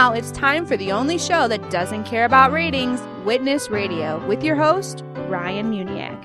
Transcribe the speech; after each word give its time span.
now 0.00 0.14
it's 0.14 0.30
time 0.30 0.64
for 0.64 0.78
the 0.78 0.90
only 0.90 1.18
show 1.18 1.46
that 1.46 1.70
doesn't 1.70 2.04
care 2.04 2.24
about 2.24 2.52
ratings 2.52 3.02
Witness 3.26 3.68
Radio 3.68 4.26
with 4.26 4.42
your 4.42 4.56
host, 4.56 5.04
Ryan 5.28 5.70
Muniak. 5.70 6.18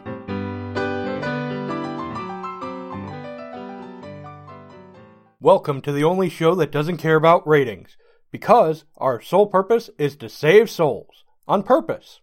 Welcome 5.41 5.81
to 5.81 5.91
the 5.91 6.05
only 6.05 6.29
show 6.29 6.55
that 6.55 6.71
doesn't 6.71 6.99
care 6.99 7.17
about 7.17 7.45
ratings, 7.45 7.97
because 8.31 8.85
our 8.95 9.19
sole 9.19 9.47
purpose 9.47 9.89
is 9.97 10.15
to 10.15 10.29
save 10.29 10.69
souls. 10.69 11.25
On 11.45 11.61
purpose. 11.61 12.21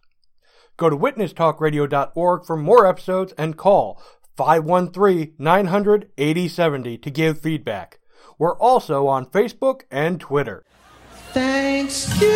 Go 0.79 0.89
to 0.89 0.97
witnesstalkradio.org 0.97 2.47
for 2.47 2.57
more 2.57 2.87
episodes 2.87 3.35
and 3.37 3.59
call 3.59 4.03
513 4.39 5.35
900 5.39 6.11
8070 6.17 6.97
to 6.97 7.11
give 7.11 7.43
feedback. 7.43 7.99
We're 8.39 8.57
also 8.57 9.07
on 9.07 9.27
Facebook 9.27 9.83
and 9.91 10.19
Twitter. 10.19 10.65
Thanksgiving 11.33 12.29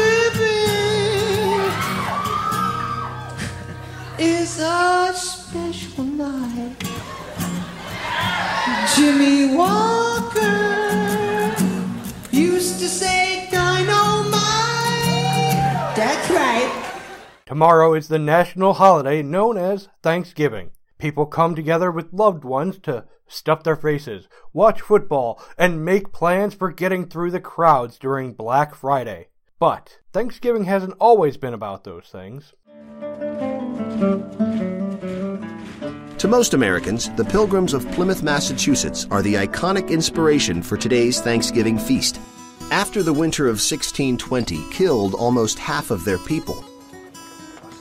is 4.18 4.58
a 4.58 5.12
special 5.14 6.04
night. 6.04 6.76
Jimmie 8.96 9.54
Walker 9.54 10.46
used 12.30 12.78
to 12.80 12.88
say 12.88 13.48
dynamite. 13.50 14.32
That's 15.94 16.30
right. 16.30 16.70
Tomorrow 17.44 17.92
is 17.92 18.08
the 18.08 18.18
national 18.18 18.72
holiday 18.72 19.22
known 19.22 19.58
as 19.58 19.88
Thanksgiving. 20.02 20.70
People 20.98 21.26
come 21.26 21.54
together 21.54 21.90
with 21.90 22.12
loved 22.12 22.44
ones 22.44 22.78
to 22.80 23.04
stuff 23.28 23.62
their 23.62 23.76
faces, 23.76 24.28
watch 24.52 24.80
football, 24.80 25.42
and 25.58 25.84
make 25.84 26.12
plans 26.12 26.54
for 26.54 26.72
getting 26.72 27.06
through 27.06 27.30
the 27.30 27.40
crowds 27.40 27.98
during 27.98 28.32
Black 28.32 28.74
Friday. 28.74 29.28
But 29.58 29.98
Thanksgiving 30.12 30.64
hasn't 30.64 30.96
always 30.98 31.36
been 31.36 31.54
about 31.54 31.84
those 31.84 32.08
things. 32.10 32.54
To 36.18 36.28
most 36.28 36.54
Americans, 36.54 37.10
the 37.10 37.24
Pilgrims 37.24 37.74
of 37.74 37.90
Plymouth, 37.92 38.22
Massachusetts 38.22 39.06
are 39.10 39.20
the 39.20 39.34
iconic 39.34 39.90
inspiration 39.90 40.62
for 40.62 40.78
today's 40.78 41.20
Thanksgiving 41.20 41.78
feast. 41.78 42.18
After 42.70 43.02
the 43.02 43.12
winter 43.12 43.44
of 43.44 43.60
1620 43.60 44.64
killed 44.70 45.14
almost 45.14 45.58
half 45.58 45.90
of 45.90 46.04
their 46.04 46.18
people, 46.18 46.64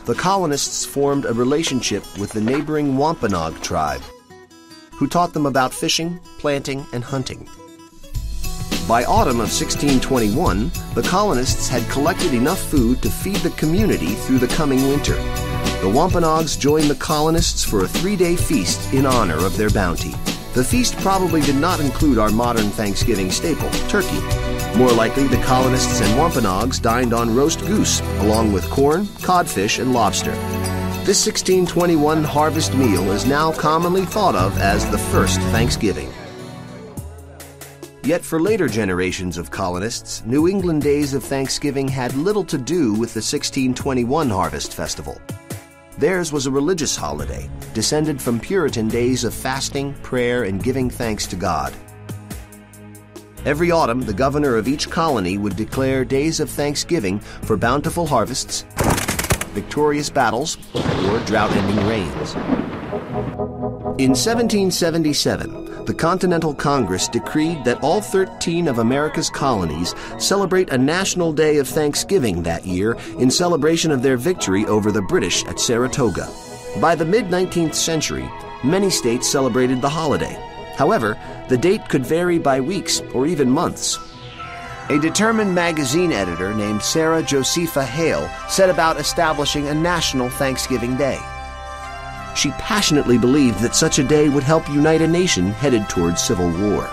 the 0.06 0.14
colonists 0.14 0.86
formed 0.86 1.26
a 1.26 1.34
relationship 1.34 2.04
with 2.20 2.32
the 2.32 2.42
neighboring 2.42 2.96
Wampanoag 2.96 3.60
tribe, 3.62 4.02
who 4.92 5.08
taught 5.08 5.34
them 5.34 5.48
about 5.48 5.74
fishing, 5.74 6.20
planting, 6.38 6.86
and 6.94 7.04
hunting. 7.04 7.48
By 8.88 9.04
autumn 9.06 9.40
of 9.40 9.50
1621, 9.50 10.70
the 10.94 11.02
colonists 11.02 11.68
had 11.68 11.90
collected 11.90 12.36
enough 12.36 12.60
food 12.60 13.02
to 13.02 13.10
feed 13.10 13.38
the 13.38 13.50
community 13.52 14.14
through 14.14 14.38
the 14.38 14.48
coming 14.48 14.88
winter. 14.88 15.16
The 15.82 15.92
Wampanoags 15.92 16.56
joined 16.56 16.92
the 16.92 16.96
colonists 16.96 17.64
for 17.64 17.84
a 17.84 17.88
three 17.88 18.16
day 18.16 18.36
feast 18.36 18.94
in 18.94 19.08
honor 19.08 19.44
of 19.44 19.58
their 19.58 19.72
bounty. 19.72 20.14
The 20.56 20.64
feast 20.64 20.96
probably 21.00 21.42
did 21.42 21.58
not 21.58 21.82
include 21.82 22.18
our 22.18 22.30
modern 22.30 22.70
Thanksgiving 22.70 23.30
staple, 23.30 23.70
turkey. 23.90 24.22
More 24.78 24.94
likely, 24.94 25.28
the 25.28 25.44
colonists 25.44 26.00
and 26.00 26.18
Wampanoags 26.18 26.80
dined 26.80 27.14
on 27.14 27.36
roast 27.36 27.60
goose, 27.60 28.00
along 28.22 28.54
with 28.54 28.70
corn, 28.70 29.06
codfish, 29.22 29.80
and 29.80 29.92
lobster. 29.92 30.32
This 31.04 31.26
1621 31.28 32.24
harvest 32.24 32.74
meal 32.74 33.12
is 33.12 33.26
now 33.26 33.52
commonly 33.52 34.06
thought 34.06 34.34
of 34.34 34.58
as 34.58 34.90
the 34.92 34.98
first 34.98 35.42
Thanksgiving. 35.52 36.10
Yet 38.06 38.24
for 38.24 38.40
later 38.40 38.70
generations 38.70 39.38
of 39.38 39.52
colonists, 39.52 40.24
New 40.26 40.48
England 40.48 40.84
days 40.84 41.14
of 41.14 41.22
Thanksgiving 41.22 41.90
had 41.90 42.14
little 42.14 42.46
to 42.46 42.58
do 42.58 42.94
with 42.94 43.14
the 43.14 43.20
1621 43.20 44.30
Harvest 44.30 44.74
Festival. 44.74 45.20
Theirs 45.98 46.34
was 46.34 46.46
a 46.46 46.52
religious 46.52 46.96
holiday, 46.96 47.50
descended 47.74 48.22
from 48.22 48.40
Puritan 48.40 48.90
days 48.90 49.24
of 49.24 49.34
fasting, 49.34 49.94
prayer, 50.04 50.44
and 50.44 50.62
giving 50.62 50.90
thanks 50.90 51.26
to 51.28 51.38
God. 51.38 51.74
Every 53.46 53.72
autumn, 53.72 54.02
the 54.02 54.14
governor 54.14 54.58
of 54.58 54.68
each 54.68 54.90
colony 54.90 55.38
would 55.38 55.56
declare 55.56 56.04
days 56.04 56.42
of 56.42 56.50
thanksgiving 56.50 57.20
for 57.20 57.56
bountiful 57.56 58.06
harvests, 58.08 58.66
victorious 59.54 60.10
battles, 60.10 60.58
or 60.76 61.20
drought 61.20 61.52
ending 61.52 61.88
rains. 61.88 62.36
In 63.98 64.12
1777, 64.12 65.65
the 65.86 65.94
Continental 65.94 66.54
Congress 66.54 67.08
decreed 67.08 67.64
that 67.64 67.82
all 67.84 68.02
13 68.02 68.68
of 68.68 68.80
America's 68.80 69.30
colonies 69.30 69.94
celebrate 70.18 70.70
a 70.70 70.78
national 70.78 71.34
day 71.34 71.58
of 71.58 71.68
Thanksgiving 71.68 72.42
that 72.44 72.66
year 72.66 72.98
in 73.20 73.30
celebration 73.30 73.92
of 73.92 74.02
their 74.02 74.18
victory 74.18 74.66
over 74.66 74.92
the 74.92 75.02
British 75.02 75.46
at 75.46 75.60
Saratoga. 75.60 76.30
By 76.82 76.96
the 76.96 77.06
mid 77.06 77.26
19th 77.26 77.76
century, 77.76 78.28
many 78.64 78.90
states 78.90 79.30
celebrated 79.30 79.82
the 79.82 79.90
holiday. 79.90 80.34
However, 80.76 81.18
the 81.50 81.58
date 81.58 81.88
could 81.88 82.06
vary 82.06 82.40
by 82.40 82.60
weeks 82.62 83.02
or 83.14 83.28
even 83.28 83.50
months. 83.50 84.00
A 84.90 85.00
determined 85.00 85.56
magazine 85.56 86.12
editor 86.12 86.54
named 86.54 86.82
Sarah 86.82 87.24
Josepha 87.24 87.84
Hale 87.84 88.30
set 88.50 88.70
about 88.70 89.00
establishing 89.00 89.68
a 89.68 89.74
national 89.74 90.30
Thanksgiving 90.30 90.96
Day. 90.96 91.20
She 92.36 92.52
passionately 92.52 93.18
believed 93.18 93.60
that 93.62 93.76
such 93.76 93.98
a 93.98 94.04
day 94.04 94.30
would 94.30 94.44
help 94.44 94.70
unite 94.70 95.02
a 95.02 95.08
nation 95.08 95.52
headed 95.52 95.88
towards 95.90 96.22
civil 96.22 96.50
war. 96.50 96.84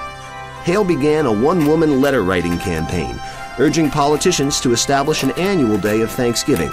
Hale 0.64 0.84
began 0.84 1.26
a 1.26 1.32
one 1.32 1.66
woman 1.66 2.00
letter 2.00 2.22
writing 2.22 2.56
campaign, 2.58 3.20
urging 3.58 3.90
politicians 3.90 4.60
to 4.60 4.72
establish 4.72 5.24
an 5.24 5.32
annual 5.32 5.76
day 5.76 6.00
of 6.00 6.10
Thanksgiving. 6.10 6.70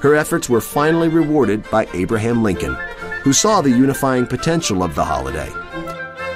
Her 0.00 0.14
efforts 0.14 0.50
were 0.50 0.60
finally 0.60 1.08
rewarded 1.08 1.68
by 1.70 1.88
Abraham 1.94 2.42
Lincoln, 2.42 2.74
who 3.22 3.32
saw 3.32 3.62
the 3.62 3.70
unifying 3.70 4.26
potential 4.26 4.82
of 4.82 4.94
the 4.94 5.04
holiday. 5.04 5.48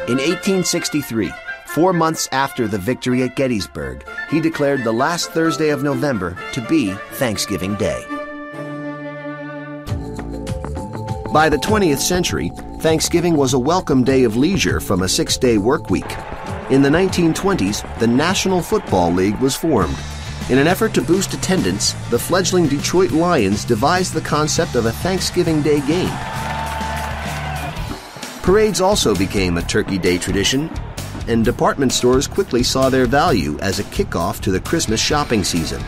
In 0.09 0.17
1863, 0.17 1.31
four 1.67 1.93
months 1.93 2.29
after 2.33 2.67
the 2.67 2.79
victory 2.79 3.23
at 3.23 3.37
Gettysburg, 3.37 4.05
he 4.31 4.41
declared 4.41 4.83
the 4.83 4.93
last 4.93 5.31
Thursday 5.31 5.69
of 5.69 5.83
November 5.83 6.37
to 6.53 6.67
be 6.67 6.93
Thanksgiving 7.13 7.75
Day. 7.75 8.20
By 11.33 11.49
the 11.49 11.59
20th 11.59 12.01
century, 12.01 12.49
Thanksgiving 12.79 13.37
was 13.37 13.53
a 13.53 13.59
welcome 13.59 14.03
day 14.03 14.25
of 14.25 14.37
leisure 14.37 14.81
from 14.81 15.03
a 15.03 15.09
six 15.09 15.39
day 15.39 15.59
work 15.59 15.89
week. 15.89 16.11
In 16.71 16.83
the 16.83 16.89
1920s, 16.89 18.01
the 18.01 18.07
National 18.09 18.61
Football 18.61 19.13
League 19.13 19.39
was 19.39 19.55
formed. 19.55 19.97
In 20.49 20.59
an 20.59 20.67
effort 20.67 20.93
to 20.95 21.03
boost 21.03 21.33
attendance, 21.33 21.93
the 22.11 22.19
fledgling 22.19 22.67
Detroit 22.67 23.13
Lions 23.13 23.65
devised 23.65 24.13
the 24.13 24.21
concept 24.21 24.75
of 24.75 24.87
a 24.87 24.93
Thanksgiving 24.93 25.63
Day 25.63 25.81
game. 25.87 26.11
Parades 28.43 28.81
also 28.81 29.15
became 29.15 29.57
a 29.57 29.63
Turkey 29.63 29.99
Day 29.99 30.19
tradition, 30.19 30.69
and 31.29 31.45
department 31.45 31.93
stores 31.93 32.27
quickly 32.27 32.65
saw 32.65 32.91
their 32.91 33.07
value 33.07 33.57
as 33.61 33.79
a 33.79 33.85
kickoff 33.85 34.41
to 34.41 34.51
the 34.51 34.59
Christmas 34.59 35.01
shopping 35.01 35.45
season. 35.45 35.81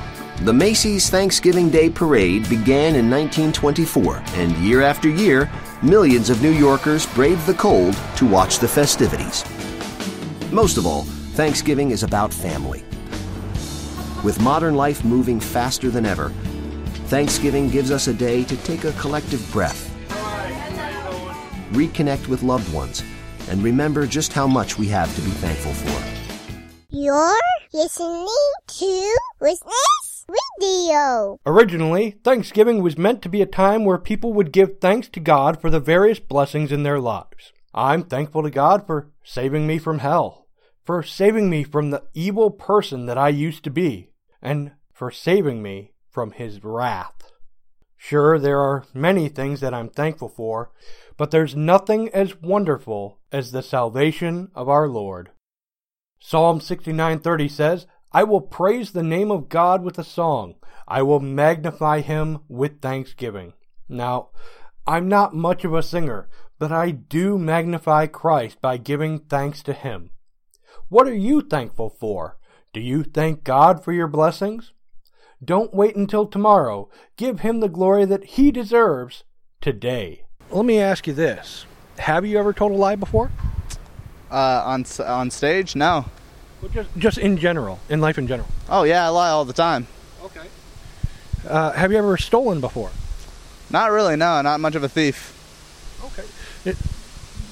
The 0.42 0.52
Macy's 0.52 1.08
Thanksgiving 1.08 1.70
Day 1.70 1.88
Parade 1.88 2.48
began 2.48 2.96
in 2.96 3.08
1924, 3.08 4.24
and 4.34 4.56
year 4.56 4.82
after 4.82 5.08
year, 5.08 5.48
millions 5.82 6.30
of 6.30 6.42
New 6.42 6.50
Yorkers 6.50 7.06
braved 7.14 7.46
the 7.46 7.54
cold 7.54 7.96
to 8.16 8.26
watch 8.26 8.58
the 8.58 8.66
festivities. 8.66 9.44
Most 10.50 10.78
of 10.78 10.84
all, 10.84 11.02
Thanksgiving 11.36 11.92
is 11.92 12.02
about 12.02 12.34
family. 12.34 12.82
With 14.24 14.40
modern 14.40 14.74
life 14.74 15.04
moving 15.04 15.38
faster 15.38 15.90
than 15.90 16.04
ever, 16.04 16.30
Thanksgiving 17.06 17.70
gives 17.70 17.92
us 17.92 18.08
a 18.08 18.12
day 18.12 18.42
to 18.42 18.56
take 18.64 18.82
a 18.82 18.90
collective 18.94 19.48
breath, 19.52 19.94
reconnect 21.70 22.26
with 22.26 22.42
loved 22.42 22.72
ones, 22.74 23.04
and 23.48 23.62
remember 23.62 24.08
just 24.08 24.32
how 24.32 24.48
much 24.48 24.76
we 24.76 24.88
have 24.88 25.14
to 25.14 25.22
be 25.22 25.30
thankful 25.30 25.72
for. 25.72 26.04
You're 26.90 27.38
listening 27.72 28.26
to 28.66 29.16
Witness 29.40 30.01
Radio. 30.60 31.38
Originally, 31.44 32.18
Thanksgiving 32.24 32.82
was 32.82 32.96
meant 32.96 33.22
to 33.22 33.28
be 33.28 33.42
a 33.42 33.46
time 33.46 33.84
where 33.84 33.98
people 33.98 34.32
would 34.32 34.52
give 34.52 34.78
thanks 34.80 35.08
to 35.10 35.20
God 35.20 35.60
for 35.60 35.70
the 35.70 35.80
various 35.80 36.18
blessings 36.18 36.72
in 36.72 36.82
their 36.82 37.00
lives. 37.00 37.52
I'm 37.74 38.04
thankful 38.04 38.42
to 38.42 38.50
God 38.50 38.86
for 38.86 39.10
saving 39.24 39.66
me 39.66 39.78
from 39.78 39.98
hell, 39.98 40.46
for 40.84 41.02
saving 41.02 41.50
me 41.50 41.64
from 41.64 41.90
the 41.90 42.04
evil 42.14 42.50
person 42.50 43.06
that 43.06 43.18
I 43.18 43.28
used 43.28 43.64
to 43.64 43.70
be, 43.70 44.10
and 44.40 44.72
for 44.92 45.10
saving 45.10 45.62
me 45.62 45.92
from 46.10 46.32
His 46.32 46.62
wrath. 46.62 47.30
Sure, 47.96 48.38
there 48.38 48.60
are 48.60 48.84
many 48.92 49.28
things 49.28 49.60
that 49.60 49.72
I'm 49.72 49.88
thankful 49.88 50.28
for, 50.28 50.70
but 51.16 51.30
there's 51.30 51.54
nothing 51.54 52.08
as 52.10 52.40
wonderful 52.40 53.20
as 53.30 53.52
the 53.52 53.62
salvation 53.62 54.50
of 54.54 54.68
our 54.68 54.88
Lord. 54.88 55.30
Psalm 56.18 56.60
69:30 56.60 57.50
says, 57.50 57.86
"I 58.12 58.24
will 58.24 58.40
praise 58.40 58.92
the 58.92 59.02
name 59.02 59.30
of 59.30 59.48
God 59.48 59.82
with 59.82 59.98
a 59.98 60.04
song. 60.04 60.54
I 60.86 61.02
will 61.02 61.20
magnify 61.20 62.00
him 62.00 62.40
with 62.48 62.80
thanksgiving." 62.80 63.54
Now, 63.88 64.28
I'm 64.86 65.08
not 65.08 65.34
much 65.34 65.64
of 65.64 65.74
a 65.74 65.82
singer, 65.82 66.28
but 66.58 66.72
I 66.72 66.90
do 66.90 67.38
magnify 67.38 68.06
Christ 68.06 68.60
by 68.60 68.76
giving 68.76 69.18
thanks 69.18 69.62
to 69.64 69.72
him. 69.72 70.10
What 70.88 71.06
are 71.06 71.14
you 71.14 71.40
thankful 71.40 71.90
for? 71.90 72.38
Do 72.72 72.80
you 72.80 73.02
thank 73.02 73.44
God 73.44 73.84
for 73.84 73.92
your 73.92 74.08
blessings? 74.08 74.72
Don't 75.44 75.74
wait 75.74 75.96
until 75.96 76.26
tomorrow. 76.26 76.88
Give 77.16 77.40
him 77.40 77.60
the 77.60 77.68
glory 77.68 78.04
that 78.04 78.24
he 78.24 78.50
deserves 78.50 79.24
today. 79.60 80.24
Let 80.50 80.64
me 80.64 80.78
ask 80.78 81.06
you 81.06 81.12
this. 81.12 81.66
Have 81.98 82.24
you 82.24 82.38
ever 82.38 82.52
told 82.52 82.72
a 82.72 82.76
lie 82.76 82.96
before? 82.96 83.30
Uh, 84.30 84.62
on 84.64 84.82
s- 84.82 85.00
on 85.00 85.30
stage, 85.30 85.74
no. 85.74 86.06
Well, 86.62 86.70
just, 86.70 86.88
just 86.96 87.18
in 87.18 87.38
general, 87.38 87.80
in 87.88 88.00
life 88.00 88.18
in 88.18 88.28
general. 88.28 88.48
Oh 88.68 88.84
yeah, 88.84 89.04
I 89.04 89.08
lie 89.08 89.30
all 89.30 89.44
the 89.44 89.52
time. 89.52 89.88
Okay. 90.22 90.46
Uh, 91.46 91.72
have 91.72 91.90
you 91.90 91.98
ever 91.98 92.16
stolen 92.16 92.60
before? 92.60 92.90
Not 93.68 93.90
really, 93.90 94.14
no. 94.14 94.40
Not 94.42 94.60
much 94.60 94.76
of 94.76 94.84
a 94.84 94.88
thief. 94.88 95.36
Okay. 96.04 96.24
It, 96.64 96.76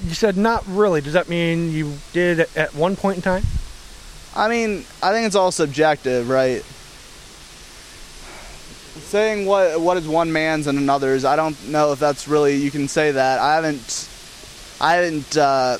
you 0.04 0.14
said 0.14 0.36
not 0.36 0.64
really. 0.68 1.00
Does 1.00 1.14
that 1.14 1.28
mean 1.28 1.72
you 1.72 1.94
did 2.12 2.46
at 2.54 2.72
one 2.74 2.94
point 2.94 3.16
in 3.16 3.22
time? 3.22 3.42
I 4.36 4.48
mean, 4.48 4.84
I 5.02 5.10
think 5.10 5.26
it's 5.26 5.34
all 5.34 5.50
subjective, 5.50 6.28
right? 6.28 6.62
Saying 9.08 9.46
what 9.46 9.80
what 9.80 9.96
is 9.96 10.06
one 10.06 10.30
man's 10.30 10.68
and 10.68 10.78
another's, 10.78 11.24
I 11.24 11.34
don't 11.34 11.68
know 11.68 11.90
if 11.90 11.98
that's 11.98 12.28
really 12.28 12.54
you 12.54 12.70
can 12.70 12.86
say 12.86 13.10
that. 13.10 13.40
I 13.40 13.56
haven't, 13.56 14.08
I 14.80 14.94
haven't, 14.94 15.36
uh, 15.36 15.78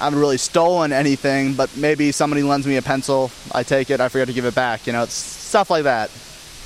I 0.00 0.04
haven't 0.04 0.18
really 0.18 0.38
stolen 0.38 0.92
anything, 0.92 1.52
but 1.52 1.76
maybe 1.76 2.10
somebody 2.10 2.42
lends 2.42 2.66
me 2.66 2.76
a 2.76 2.82
pencil, 2.82 3.30
I 3.52 3.62
take 3.62 3.90
it, 3.90 4.00
I 4.00 4.08
forget 4.08 4.28
to 4.28 4.32
give 4.32 4.46
it 4.46 4.54
back. 4.54 4.86
You 4.86 4.94
know, 4.94 5.02
it's 5.02 5.12
stuff 5.12 5.68
like 5.68 5.84
that. 5.84 6.10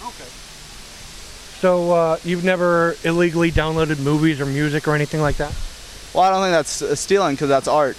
Okay. 0.07 0.29
So 1.59 1.93
uh, 1.93 2.19
you've 2.23 2.45
never 2.45 2.97
illegally 3.03 3.51
downloaded 3.51 3.99
movies 3.99 4.41
or 4.41 4.47
music 4.47 4.87
or 4.87 4.95
anything 4.95 5.21
like 5.21 5.37
that? 5.39 5.53
Well, 6.15 6.23
I 6.23 6.31
don't 6.31 6.43
think 6.43 6.53
that's 6.53 6.81
uh, 6.81 6.95
stealing 6.95 7.35
because 7.35 7.49
that's 7.49 7.67
art. 7.67 7.97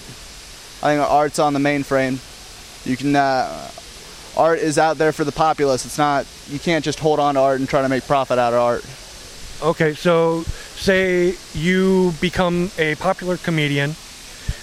I 0.81 0.95
think 0.95 1.01
art's 1.01 1.37
on 1.37 1.51
the 1.51 1.59
mainframe. 1.59 2.19
You 2.85 2.95
can, 2.95 3.13
uh, 3.13 3.69
art 4.37 4.59
is 4.59 4.77
out 4.77 4.97
there 4.97 5.11
for 5.11 5.25
the 5.25 5.33
populace. 5.33 5.83
It's 5.85 5.97
not, 5.97 6.25
you 6.47 6.59
can't 6.59 6.85
just 6.85 6.99
hold 6.99 7.19
on 7.19 7.35
to 7.35 7.41
art 7.41 7.59
and 7.59 7.67
try 7.67 7.81
to 7.81 7.89
make 7.89 8.07
profit 8.07 8.39
out 8.39 8.53
of 8.53 8.59
art. 8.59 8.85
Okay, 9.61 9.95
so 9.95 10.43
say 10.75 11.35
you 11.53 12.13
become 12.21 12.71
a 12.77 12.95
popular 12.95 13.35
comedian 13.35 13.95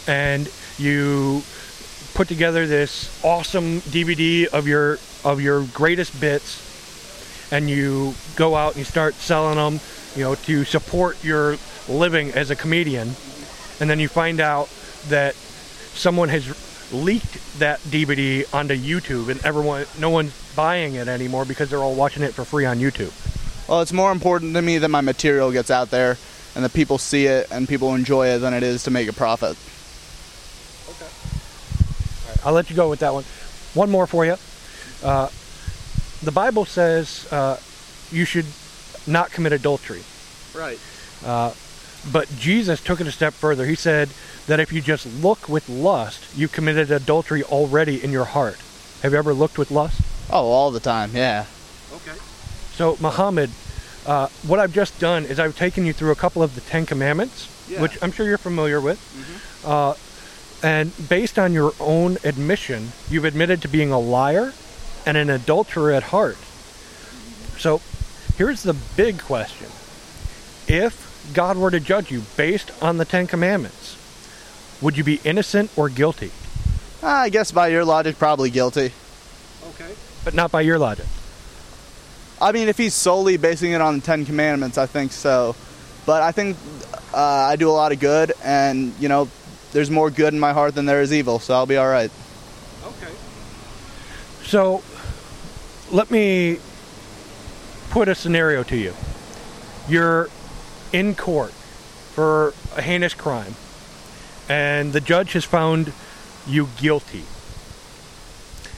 and 0.06 0.50
you 0.82 1.42
put 2.14 2.28
together 2.28 2.66
this 2.66 3.24
awesome 3.24 3.80
DVD 3.82 4.46
of 4.46 4.66
your 4.68 4.98
of 5.24 5.40
your 5.40 5.64
greatest 5.72 6.20
bits 6.20 6.68
and 7.52 7.68
you 7.68 8.14
go 8.36 8.56
out 8.56 8.72
and 8.72 8.78
you 8.78 8.84
start 8.84 9.14
selling 9.14 9.56
them, 9.56 9.80
you 10.16 10.24
know, 10.24 10.34
to 10.34 10.64
support 10.64 11.22
your 11.22 11.56
living 11.88 12.30
as 12.32 12.50
a 12.50 12.56
comedian. 12.56 13.12
And 13.80 13.90
then 13.90 14.00
you 14.00 14.08
find 14.08 14.40
out 14.40 14.68
that 15.08 15.34
someone 15.34 16.28
has 16.30 16.92
leaked 16.92 17.58
that 17.58 17.80
DVD 17.80 18.52
onto 18.54 18.74
YouTube 18.74 19.28
and 19.28 19.44
everyone 19.44 19.86
no 19.98 20.10
one's 20.10 20.32
buying 20.54 20.94
it 20.94 21.08
anymore 21.08 21.44
because 21.44 21.70
they're 21.70 21.78
all 21.78 21.94
watching 21.94 22.22
it 22.22 22.34
for 22.34 22.44
free 22.44 22.64
on 22.64 22.78
YouTube. 22.78 23.12
Well, 23.68 23.80
it's 23.80 23.92
more 23.92 24.12
important 24.12 24.54
to 24.54 24.62
me 24.62 24.78
that 24.78 24.88
my 24.88 25.00
material 25.00 25.52
gets 25.52 25.70
out 25.70 25.90
there 25.90 26.18
and 26.54 26.64
that 26.64 26.72
people 26.72 26.98
see 26.98 27.26
it 27.26 27.46
and 27.50 27.68
people 27.68 27.94
enjoy 27.94 28.28
it 28.28 28.38
than 28.38 28.52
it 28.54 28.62
is 28.62 28.84
to 28.84 28.90
make 28.90 29.08
a 29.08 29.12
profit. 29.12 29.56
I'll 32.44 32.52
let 32.52 32.70
you 32.70 32.76
go 32.76 32.88
with 32.88 33.00
that 33.00 33.12
one. 33.12 33.24
One 33.74 33.90
more 33.90 34.06
for 34.06 34.24
you. 34.26 34.36
Uh, 35.02 35.28
the 36.22 36.32
Bible 36.32 36.64
says 36.64 37.30
uh, 37.32 37.58
you 38.10 38.24
should 38.24 38.46
not 39.06 39.30
commit 39.32 39.52
adultery. 39.52 40.02
Right. 40.54 40.78
Uh, 41.24 41.52
but 42.10 42.28
Jesus 42.36 42.80
took 42.82 43.00
it 43.00 43.06
a 43.06 43.12
step 43.12 43.32
further. 43.32 43.64
He 43.66 43.74
said 43.74 44.10
that 44.46 44.60
if 44.60 44.72
you 44.72 44.80
just 44.80 45.06
look 45.22 45.48
with 45.48 45.68
lust, 45.68 46.36
you 46.36 46.48
committed 46.48 46.90
adultery 46.90 47.42
already 47.44 48.02
in 48.02 48.10
your 48.10 48.24
heart. 48.24 48.58
Have 49.02 49.12
you 49.12 49.18
ever 49.18 49.32
looked 49.34 49.58
with 49.58 49.70
lust? 49.70 50.00
Oh, 50.30 50.50
all 50.50 50.70
the 50.70 50.80
time, 50.80 51.14
yeah. 51.14 51.46
Okay. 51.92 52.16
So, 52.74 52.96
Muhammad, 53.00 53.50
uh, 54.06 54.28
what 54.46 54.58
I've 54.58 54.72
just 54.72 54.98
done 54.98 55.24
is 55.24 55.38
I've 55.38 55.56
taken 55.56 55.86
you 55.86 55.92
through 55.92 56.10
a 56.10 56.16
couple 56.16 56.42
of 56.42 56.54
the 56.54 56.60
Ten 56.60 56.86
Commandments, 56.86 57.48
Yeah. 57.68 57.80
which 57.80 57.98
I'm 58.02 58.10
sure 58.12 58.26
you're 58.26 58.38
familiar 58.38 58.80
with. 58.80 58.98
Uh, 59.64 59.94
and 60.62 60.92
based 61.08 61.38
on 61.38 61.52
your 61.52 61.72
own 61.80 62.18
admission, 62.24 62.92
you've 63.10 63.24
admitted 63.24 63.62
to 63.62 63.68
being 63.68 63.90
a 63.90 63.98
liar 63.98 64.52
and 65.04 65.16
an 65.16 65.28
adulterer 65.30 65.92
at 65.92 66.04
heart. 66.04 66.36
So, 67.58 67.80
here's 68.36 68.62
the 68.62 68.74
big 68.96 69.20
question 69.20 69.66
If 70.68 71.30
God 71.34 71.56
were 71.56 71.70
to 71.70 71.80
judge 71.80 72.10
you 72.10 72.22
based 72.36 72.70
on 72.82 72.98
the 72.98 73.04
Ten 73.04 73.26
Commandments, 73.26 73.98
would 74.80 74.96
you 74.96 75.04
be 75.04 75.20
innocent 75.24 75.70
or 75.76 75.88
guilty? 75.88 76.30
I 77.02 77.30
guess 77.30 77.50
by 77.50 77.68
your 77.68 77.84
logic, 77.84 78.18
probably 78.18 78.50
guilty. 78.50 78.92
Okay. 79.70 79.92
But 80.24 80.34
not 80.34 80.52
by 80.52 80.60
your 80.60 80.78
logic. 80.78 81.06
I 82.40 82.52
mean, 82.52 82.68
if 82.68 82.78
he's 82.78 82.94
solely 82.94 83.36
basing 83.36 83.72
it 83.72 83.80
on 83.80 83.96
the 83.96 84.00
Ten 84.02 84.24
Commandments, 84.24 84.78
I 84.78 84.86
think 84.86 85.12
so. 85.12 85.56
But 86.06 86.22
I 86.22 86.32
think 86.32 86.56
uh, 87.14 87.16
I 87.16 87.56
do 87.56 87.68
a 87.68 87.72
lot 87.72 87.92
of 87.92 88.00
good, 88.00 88.32
and, 88.42 88.92
you 88.98 89.08
know, 89.08 89.28
there's 89.72 89.90
more 89.90 90.10
good 90.10 90.32
in 90.34 90.40
my 90.40 90.52
heart 90.52 90.74
than 90.74 90.86
there 90.86 91.02
is 91.02 91.12
evil, 91.12 91.38
so 91.38 91.54
I'll 91.54 91.66
be 91.66 91.76
all 91.76 91.88
right. 91.88 92.10
Okay. 92.84 93.12
So, 94.44 94.82
let 95.90 96.10
me 96.10 96.58
put 97.90 98.08
a 98.08 98.14
scenario 98.14 98.62
to 98.64 98.76
you. 98.76 98.94
You're 99.88 100.28
in 100.92 101.14
court 101.14 101.52
for 101.52 102.54
a 102.76 102.82
heinous 102.82 103.14
crime, 103.14 103.54
and 104.48 104.92
the 104.92 105.00
judge 105.00 105.32
has 105.32 105.44
found 105.44 105.92
you 106.46 106.68
guilty. 106.78 107.24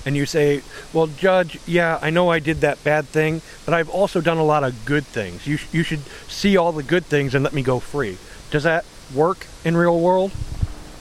And 0.06 0.16
you 0.16 0.26
say, 0.26 0.62
Well, 0.92 1.06
Judge, 1.06 1.58
yeah, 1.66 1.98
I 2.02 2.10
know 2.10 2.28
I 2.28 2.38
did 2.38 2.60
that 2.60 2.82
bad 2.84 3.06
thing, 3.06 3.40
but 3.64 3.72
I've 3.72 3.88
also 3.88 4.20
done 4.20 4.36
a 4.36 4.44
lot 4.44 4.62
of 4.62 4.84
good 4.84 5.04
things. 5.06 5.46
You, 5.46 5.56
sh- 5.56 5.66
you 5.72 5.82
should 5.82 6.02
see 6.28 6.56
all 6.58 6.72
the 6.72 6.82
good 6.82 7.06
things 7.06 7.34
and 7.34 7.42
let 7.42 7.54
me 7.54 7.62
go 7.62 7.80
free. 7.80 8.18
Does 8.50 8.64
that 8.64 8.84
work 9.14 9.46
in 9.64 9.76
real 9.76 9.98
world? 9.98 10.30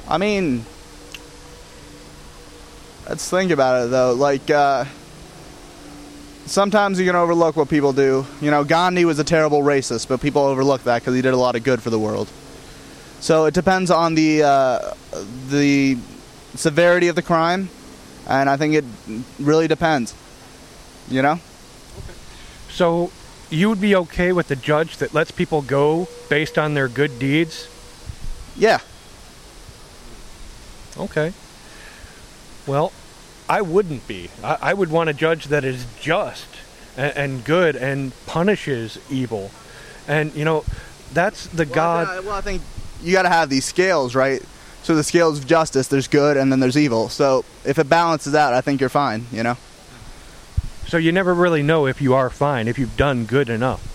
I 0.07 0.17
mean, 0.17 0.65
let's 3.07 3.29
think 3.29 3.51
about 3.51 3.85
it 3.85 3.89
though. 3.89 4.13
Like, 4.13 4.50
uh, 4.50 4.85
sometimes 6.45 7.00
you 7.00 7.05
can 7.05 7.15
overlook 7.15 7.55
what 7.55 7.69
people 7.69 7.94
do. 7.94 8.25
You 8.41 8.51
know, 8.51 8.63
Gandhi 8.63 9.05
was 9.05 9.19
a 9.19 9.23
terrible 9.23 9.61
racist, 9.61 10.07
but 10.07 10.21
people 10.21 10.41
overlook 10.44 10.83
that 10.83 11.01
because 11.01 11.15
he 11.15 11.21
did 11.21 11.33
a 11.33 11.38
lot 11.38 11.55
of 11.55 11.63
good 11.63 11.81
for 11.81 11.89
the 11.89 12.00
world. 12.00 12.29
So 13.19 13.45
it 13.45 13.53
depends 13.53 13.89
on 13.89 14.15
the 14.15 14.44
uh, 14.44 14.94
the 15.48 15.98
severity 16.55 17.07
of 17.07 17.15
the 17.15 17.22
crime, 17.22 17.69
and 18.27 18.50
I 18.50 18.57
think 18.57 18.75
it 18.75 18.86
really 19.39 19.67
depends. 19.67 20.13
You 21.10 21.22
know? 21.22 21.39
So 22.69 23.12
you 23.50 23.69
would 23.69 23.79
be 23.79 23.95
okay 23.95 24.33
with 24.33 24.48
the 24.48 24.55
judge 24.55 24.98
that 24.98 25.13
lets 25.13 25.31
people 25.31 25.62
go 25.62 26.07
based 26.29 26.57
on 26.57 26.74
their 26.74 26.88
good 26.88 27.19
deeds? 27.19 27.67
Yeah. 28.55 28.79
Okay. 30.97 31.33
Well, 32.67 32.91
I 33.50 33.62
wouldn't 33.62 34.07
be. 34.07 34.29
I, 34.43 34.57
I 34.62 34.73
would 34.73 34.89
want 34.89 35.09
a 35.09 35.13
judge 35.13 35.45
that 35.45 35.63
is 35.63 35.85
just 36.00 36.47
and, 36.95 37.17
and 37.17 37.45
good 37.45 37.75
and 37.75 38.12
punishes 38.25 38.97
evil. 39.09 39.51
And, 40.07 40.33
you 40.35 40.45
know, 40.45 40.63
that's 41.13 41.47
the 41.47 41.65
God. 41.65 42.07
I, 42.07 42.19
well, 42.21 42.35
I 42.35 42.41
think 42.41 42.62
you 43.01 43.12
got 43.12 43.23
to 43.23 43.29
have 43.29 43.50
these 43.50 43.65
scales, 43.65 44.15
right? 44.15 44.41
So 44.83 44.95
the 44.95 45.03
scales 45.03 45.39
of 45.39 45.47
justice, 45.47 45.88
there's 45.88 46.07
good 46.07 46.38
and 46.38 46.51
then 46.51 46.59
there's 46.59 46.77
evil. 46.77 47.09
So 47.09 47.45
if 47.63 47.79
it 47.79 47.89
balances 47.89 48.35
out, 48.35 48.53
I 48.53 48.62
think 48.62 48.81
you're 48.81 48.89
fine. 48.89 49.25
You 49.31 49.43
know? 49.43 49.57
So 50.88 50.97
you 50.97 51.12
never 51.12 51.33
really 51.33 51.63
know 51.63 51.88
if 51.88 52.01
you 52.01 52.13
are 52.13 52.29
fine, 52.29 52.67
if 52.67 52.77
you've 52.77 52.97
done 52.97 53.25
good 53.25 53.50
enough. 53.50 53.89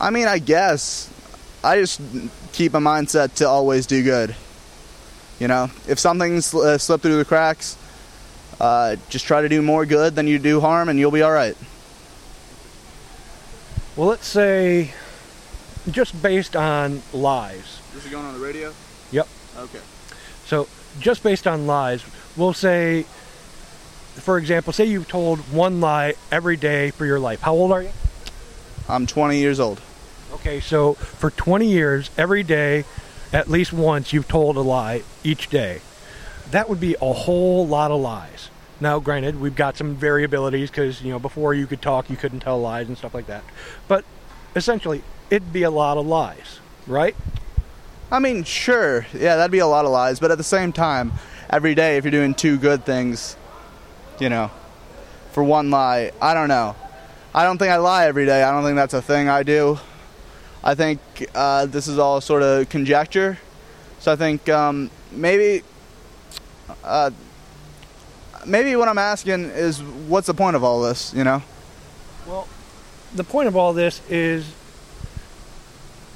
I 0.00 0.10
mean, 0.10 0.26
I 0.26 0.38
guess 0.38 1.08
I 1.62 1.76
just 1.76 2.00
keep 2.52 2.74
a 2.74 2.78
mindset 2.78 3.34
to 3.34 3.48
always 3.48 3.86
do 3.86 4.02
good. 4.02 4.34
You 5.42 5.48
know, 5.48 5.68
if 5.88 5.98
something's 5.98 6.54
uh, 6.54 6.78
slipped 6.78 7.02
through 7.02 7.16
the 7.16 7.24
cracks, 7.24 7.76
uh, 8.60 8.94
just 9.08 9.26
try 9.26 9.42
to 9.42 9.48
do 9.48 9.60
more 9.60 9.84
good 9.84 10.14
than 10.14 10.28
you 10.28 10.38
do 10.38 10.60
harm, 10.60 10.88
and 10.88 11.00
you'll 11.00 11.10
be 11.10 11.22
all 11.22 11.32
right. 11.32 11.56
Well, 13.96 14.06
let's 14.06 14.28
say 14.28 14.92
just 15.90 16.22
based 16.22 16.54
on 16.54 17.02
lies. 17.12 17.80
This 17.92 18.04
is 18.04 18.12
going 18.12 18.24
on 18.24 18.34
the 18.34 18.38
radio. 18.38 18.72
Yep. 19.10 19.26
Okay. 19.58 19.80
So, 20.46 20.68
just 21.00 21.24
based 21.24 21.48
on 21.48 21.66
lies, 21.66 22.04
we'll 22.36 22.52
say, 22.52 23.04
for 24.14 24.38
example, 24.38 24.72
say 24.72 24.84
you've 24.84 25.08
told 25.08 25.40
one 25.52 25.80
lie 25.80 26.14
every 26.30 26.56
day 26.56 26.92
for 26.92 27.04
your 27.04 27.18
life. 27.18 27.40
How 27.40 27.54
old 27.54 27.72
are 27.72 27.82
you? 27.82 27.90
I'm 28.88 29.08
20 29.08 29.40
years 29.40 29.58
old. 29.58 29.80
Okay, 30.34 30.60
so 30.60 30.94
for 30.94 31.30
20 31.32 31.66
years, 31.66 32.10
every 32.16 32.44
day, 32.44 32.84
at 33.32 33.48
least 33.48 33.72
once, 33.72 34.12
you've 34.12 34.28
told 34.28 34.56
a 34.56 34.60
lie 34.60 35.02
each 35.24 35.48
day. 35.48 35.80
That 36.50 36.68
would 36.68 36.80
be 36.80 36.96
a 37.00 37.12
whole 37.12 37.66
lot 37.66 37.90
of 37.90 38.00
lies. 38.00 38.50
Now, 38.80 38.98
granted, 38.98 39.40
we've 39.40 39.54
got 39.54 39.76
some 39.76 39.96
variabilities 39.96 40.66
because, 40.66 41.02
you 41.02 41.10
know, 41.10 41.18
before 41.18 41.54
you 41.54 41.66
could 41.66 41.80
talk, 41.80 42.10
you 42.10 42.16
couldn't 42.16 42.40
tell 42.40 42.60
lies 42.60 42.88
and 42.88 42.98
stuff 42.98 43.14
like 43.14 43.26
that. 43.26 43.44
But 43.88 44.04
essentially, 44.56 45.02
it'd 45.30 45.52
be 45.52 45.62
a 45.62 45.70
lot 45.70 45.96
of 45.96 46.06
lies, 46.06 46.60
right? 46.86 47.16
I 48.10 48.18
mean, 48.18 48.44
sure, 48.44 49.06
yeah, 49.14 49.36
that'd 49.36 49.52
be 49.52 49.60
a 49.60 49.66
lot 49.66 49.84
of 49.84 49.92
lies, 49.92 50.20
but 50.20 50.30
at 50.30 50.36
the 50.36 50.44
same 50.44 50.72
time, 50.72 51.12
every 51.48 51.74
day, 51.74 51.96
if 51.96 52.04
you're 52.04 52.10
doing 52.10 52.34
two 52.34 52.58
good 52.58 52.84
things, 52.84 53.36
you 54.18 54.28
know, 54.28 54.50
for 55.32 55.42
one 55.42 55.70
lie. 55.70 56.12
I 56.20 56.34
don't 56.34 56.48
know. 56.48 56.76
I 57.34 57.44
don't 57.44 57.58
think 57.58 57.70
I 57.70 57.76
lie 57.76 58.06
every 58.06 58.26
day. 58.26 58.42
I 58.42 58.50
don't 58.50 58.62
think 58.62 58.76
that's 58.76 58.94
a 58.94 59.02
thing 59.02 59.28
I 59.28 59.42
do. 59.42 59.78
I 60.64 60.74
think 60.74 61.00
uh, 61.34 61.66
this 61.66 61.88
is 61.88 61.98
all 61.98 62.20
sort 62.20 62.42
of 62.42 62.68
conjecture. 62.68 63.38
So 63.98 64.12
I 64.12 64.16
think 64.16 64.48
um, 64.48 64.90
maybe, 65.10 65.62
uh, 66.84 67.10
maybe 68.46 68.76
what 68.76 68.88
I'm 68.88 68.98
asking 68.98 69.44
is, 69.44 69.82
what's 69.82 70.26
the 70.26 70.34
point 70.34 70.56
of 70.56 70.64
all 70.64 70.82
this? 70.82 71.12
You 71.14 71.24
know? 71.24 71.42
Well, 72.26 72.48
the 73.14 73.24
point 73.24 73.48
of 73.48 73.56
all 73.56 73.72
this 73.72 74.00
is 74.08 74.52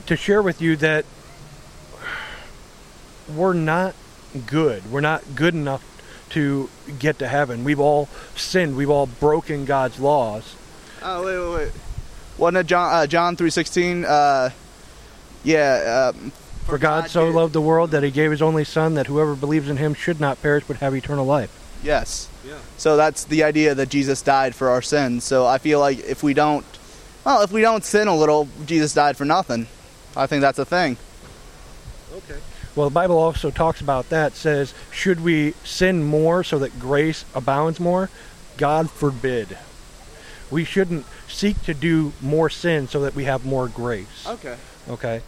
to 0.06 0.16
share 0.16 0.42
with 0.42 0.60
you 0.60 0.76
that 0.76 1.04
we're 3.34 3.52
not 3.52 3.94
good. 4.46 4.90
We're 4.90 5.00
not 5.00 5.22
good 5.34 5.54
enough 5.54 5.82
to 6.30 6.70
get 6.98 7.18
to 7.18 7.28
heaven. 7.28 7.64
We've 7.64 7.80
all 7.80 8.08
sinned. 8.36 8.76
We've 8.76 8.90
all 8.90 9.06
broken 9.06 9.64
God's 9.64 9.98
laws. 9.98 10.54
Oh 11.02 11.24
wait, 11.24 11.38
wait, 11.38 11.66
wait. 11.66 11.85
Wasn't 12.38 12.56
it 12.56 12.66
John 12.66 12.92
uh, 12.92 13.06
John 13.06 13.36
three 13.36 13.50
sixteen? 13.50 14.04
Uh, 14.04 14.50
yeah. 15.44 16.12
Uh, 16.14 16.30
For 16.66 16.78
God 16.78 17.08
so 17.08 17.28
loved 17.28 17.52
the 17.52 17.60
world 17.60 17.92
that 17.92 18.02
he 18.02 18.10
gave 18.10 18.32
his 18.32 18.42
only 18.42 18.64
Son, 18.64 18.94
that 18.94 19.06
whoever 19.06 19.36
believes 19.36 19.68
in 19.68 19.76
him 19.76 19.94
should 19.94 20.20
not 20.20 20.42
perish 20.42 20.64
but 20.66 20.78
have 20.78 20.94
eternal 20.94 21.24
life. 21.24 21.50
Yes. 21.82 22.28
Yeah. 22.44 22.58
So 22.76 22.96
that's 22.96 23.24
the 23.24 23.44
idea 23.44 23.74
that 23.74 23.88
Jesus 23.88 24.20
died 24.20 24.54
for 24.54 24.70
our 24.70 24.82
sins. 24.82 25.22
So 25.22 25.46
I 25.46 25.58
feel 25.58 25.78
like 25.78 26.00
if 26.00 26.22
we 26.22 26.34
don't, 26.34 26.66
well, 27.24 27.42
if 27.42 27.52
we 27.52 27.60
don't 27.60 27.84
sin 27.84 28.08
a 28.08 28.16
little, 28.16 28.48
Jesus 28.66 28.94
died 28.94 29.16
for 29.16 29.24
nothing. 29.24 29.68
I 30.16 30.26
think 30.26 30.40
that's 30.40 30.58
a 30.58 30.64
thing. 30.64 30.96
Okay. 32.12 32.40
Well, 32.74 32.88
the 32.88 32.94
Bible 32.94 33.18
also 33.18 33.50
talks 33.50 33.80
about 33.80 34.08
that. 34.08 34.34
Says, 34.34 34.74
should 34.90 35.22
we 35.22 35.52
sin 35.62 36.02
more 36.02 36.42
so 36.42 36.58
that 36.58 36.80
grace 36.80 37.24
abounds 37.34 37.78
more? 37.78 38.10
God 38.56 38.90
forbid. 38.90 39.56
We 40.50 40.64
shouldn't 40.64 41.04
seek 41.28 41.60
to 41.64 41.74
do 41.74 42.12
more 42.22 42.48
sin 42.50 42.86
so 42.88 43.00
that 43.00 43.14
we 43.14 43.24
have 43.24 43.44
more 43.44 43.68
grace. 43.68 44.26
Okay. 44.26 44.56
Okay. 44.88 45.20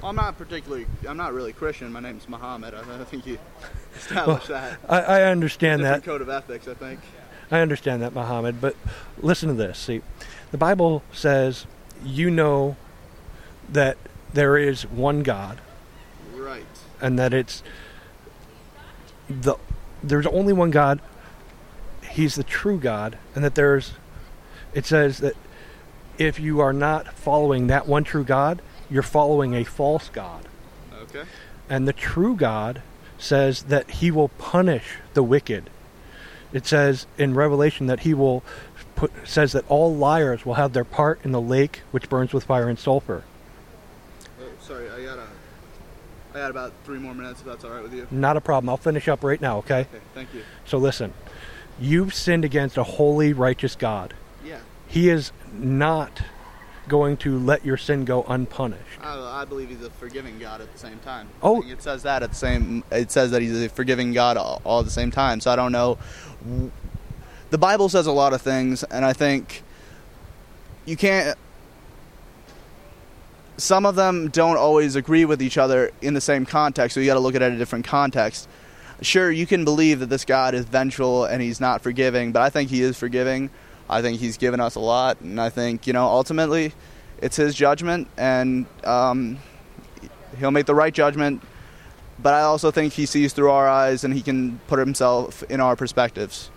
Well, 0.00 0.08
I'm 0.10 0.16
not 0.16 0.38
particularly. 0.38 0.86
I'm 1.06 1.16
not 1.16 1.32
really 1.34 1.52
Christian. 1.52 1.92
My 1.92 2.00
name's 2.00 2.28
Muhammad. 2.28 2.74
I, 2.74 2.80
I 3.00 3.04
think 3.04 3.26
you 3.26 3.38
established 3.96 4.48
Well, 4.48 4.60
that. 4.88 5.08
I, 5.08 5.20
I 5.20 5.22
understand 5.24 5.84
that. 5.84 6.02
code 6.04 6.22
of 6.22 6.28
ethics. 6.28 6.66
I 6.68 6.74
think. 6.74 7.00
I 7.50 7.60
understand 7.60 8.00
that, 8.02 8.14
Muhammad. 8.14 8.60
But 8.60 8.74
listen 9.18 9.48
to 9.48 9.54
this. 9.54 9.78
See, 9.78 10.00
the 10.50 10.58
Bible 10.58 11.02
says 11.12 11.66
you 12.04 12.30
know 12.30 12.76
that 13.68 13.96
there 14.32 14.56
is 14.56 14.84
one 14.86 15.22
God 15.22 15.60
Right. 16.34 16.64
and 17.00 17.18
that 17.18 17.32
it's 17.34 17.62
the 19.28 19.56
there's 20.02 20.26
only 20.26 20.52
one 20.54 20.70
God. 20.70 21.00
He's 22.10 22.34
the 22.34 22.42
true 22.44 22.78
God, 22.80 23.18
and 23.34 23.44
that 23.44 23.54
there's. 23.54 23.92
It 24.74 24.86
says 24.86 25.18
that 25.18 25.34
if 26.18 26.38
you 26.38 26.60
are 26.60 26.72
not 26.72 27.14
following 27.14 27.66
that 27.66 27.86
one 27.86 28.04
true 28.04 28.24
God, 28.24 28.62
you're 28.90 29.02
following 29.02 29.54
a 29.54 29.64
false 29.64 30.08
God. 30.08 30.46
Okay. 31.02 31.24
And 31.68 31.88
the 31.88 31.92
true 31.92 32.36
God 32.36 32.82
says 33.18 33.64
that 33.64 33.90
he 33.90 34.10
will 34.10 34.28
punish 34.28 34.96
the 35.14 35.22
wicked. 35.22 35.70
It 36.52 36.66
says 36.66 37.06
in 37.16 37.34
Revelation 37.34 37.86
that 37.86 38.00
he 38.00 38.12
will 38.14 38.42
put 38.94 39.10
says 39.24 39.52
that 39.52 39.64
all 39.68 39.94
liars 39.94 40.44
will 40.44 40.54
have 40.54 40.72
their 40.72 40.84
part 40.84 41.20
in 41.24 41.32
the 41.32 41.40
lake 41.40 41.82
which 41.90 42.08
burns 42.08 42.32
with 42.32 42.44
fire 42.44 42.68
and 42.68 42.78
sulfur. 42.78 43.24
Oh, 44.40 44.44
sorry. 44.60 44.90
I 44.90 45.02
got 45.02 45.18
a. 45.18 45.26
I 46.34 46.38
got 46.38 46.50
about 46.50 46.72
three 46.84 46.98
more 46.98 47.14
minutes. 47.14 47.40
If 47.40 47.46
that's 47.46 47.64
all 47.64 47.70
right 47.70 47.82
with 47.82 47.94
you. 47.94 48.06
Not 48.10 48.36
a 48.36 48.40
problem. 48.40 48.68
I'll 48.68 48.76
finish 48.76 49.08
up 49.08 49.22
right 49.24 49.40
now, 49.40 49.58
okay? 49.58 49.80
Okay. 49.80 50.00
Thank 50.14 50.34
you. 50.34 50.42
So 50.66 50.78
listen. 50.78 51.12
You've 51.80 52.14
sinned 52.14 52.44
against 52.44 52.76
a 52.76 52.82
holy, 52.82 53.32
righteous 53.32 53.74
God. 53.76 54.14
He 54.92 55.08
is 55.08 55.32
not 55.54 56.20
going 56.86 57.16
to 57.16 57.38
let 57.38 57.64
your 57.64 57.78
sin 57.78 58.04
go 58.04 58.24
unpunished. 58.24 59.00
I, 59.00 59.40
I 59.40 59.44
believe 59.46 59.70
he's 59.70 59.82
a 59.82 59.88
forgiving 59.88 60.38
God 60.38 60.60
at 60.60 60.70
the 60.70 60.78
same 60.78 60.98
time. 60.98 61.30
Oh. 61.42 61.62
It 61.66 61.82
says 61.82 62.02
that 62.02 62.22
at 62.22 62.28
the 62.28 62.36
same. 62.36 62.84
It 62.92 63.10
says 63.10 63.30
that 63.30 63.40
he's 63.40 63.58
a 63.58 63.70
forgiving 63.70 64.12
God 64.12 64.36
all, 64.36 64.60
all 64.64 64.80
at 64.80 64.84
the 64.84 64.90
same 64.90 65.10
time. 65.10 65.40
So 65.40 65.50
I 65.50 65.56
don't 65.56 65.72
know. 65.72 65.96
The 67.48 67.56
Bible 67.56 67.88
says 67.88 68.06
a 68.06 68.12
lot 68.12 68.34
of 68.34 68.42
things, 68.42 68.82
and 68.82 69.02
I 69.02 69.14
think 69.14 69.62
you 70.84 70.98
can't. 70.98 71.38
Some 73.56 73.86
of 73.86 73.94
them 73.94 74.28
don't 74.28 74.58
always 74.58 74.94
agree 74.94 75.24
with 75.24 75.40
each 75.40 75.56
other 75.56 75.90
in 76.02 76.12
the 76.12 76.20
same 76.20 76.44
context, 76.44 76.92
so 76.92 77.00
you 77.00 77.06
got 77.06 77.14
to 77.14 77.20
look 77.20 77.34
at 77.34 77.40
it 77.40 77.46
in 77.46 77.54
a 77.54 77.58
different 77.58 77.86
context. 77.86 78.46
Sure, 79.00 79.30
you 79.30 79.46
can 79.46 79.64
believe 79.64 80.00
that 80.00 80.10
this 80.10 80.26
God 80.26 80.54
is 80.54 80.66
vengeful 80.66 81.24
and 81.24 81.40
he's 81.40 81.60
not 81.60 81.80
forgiving, 81.80 82.30
but 82.30 82.42
I 82.42 82.50
think 82.50 82.68
he 82.68 82.82
is 82.82 82.98
forgiving. 82.98 83.48
I 83.88 84.02
think 84.02 84.20
he's 84.20 84.36
given 84.36 84.60
us 84.60 84.74
a 84.74 84.80
lot, 84.80 85.20
and 85.20 85.40
I 85.40 85.50
think 85.50 85.86
you 85.86 85.92
know 85.92 86.06
ultimately, 86.06 86.72
it's 87.20 87.36
his 87.36 87.54
judgment, 87.54 88.08
and 88.16 88.66
um, 88.84 89.38
he'll 90.38 90.50
make 90.50 90.66
the 90.66 90.74
right 90.74 90.92
judgment. 90.92 91.42
But 92.18 92.34
I 92.34 92.42
also 92.42 92.70
think 92.70 92.92
he 92.92 93.06
sees 93.06 93.32
through 93.32 93.50
our 93.50 93.68
eyes, 93.68 94.04
and 94.04 94.14
he 94.14 94.22
can 94.22 94.60
put 94.66 94.78
himself 94.78 95.42
in 95.44 95.60
our 95.60 95.76
perspectives. 95.76 96.50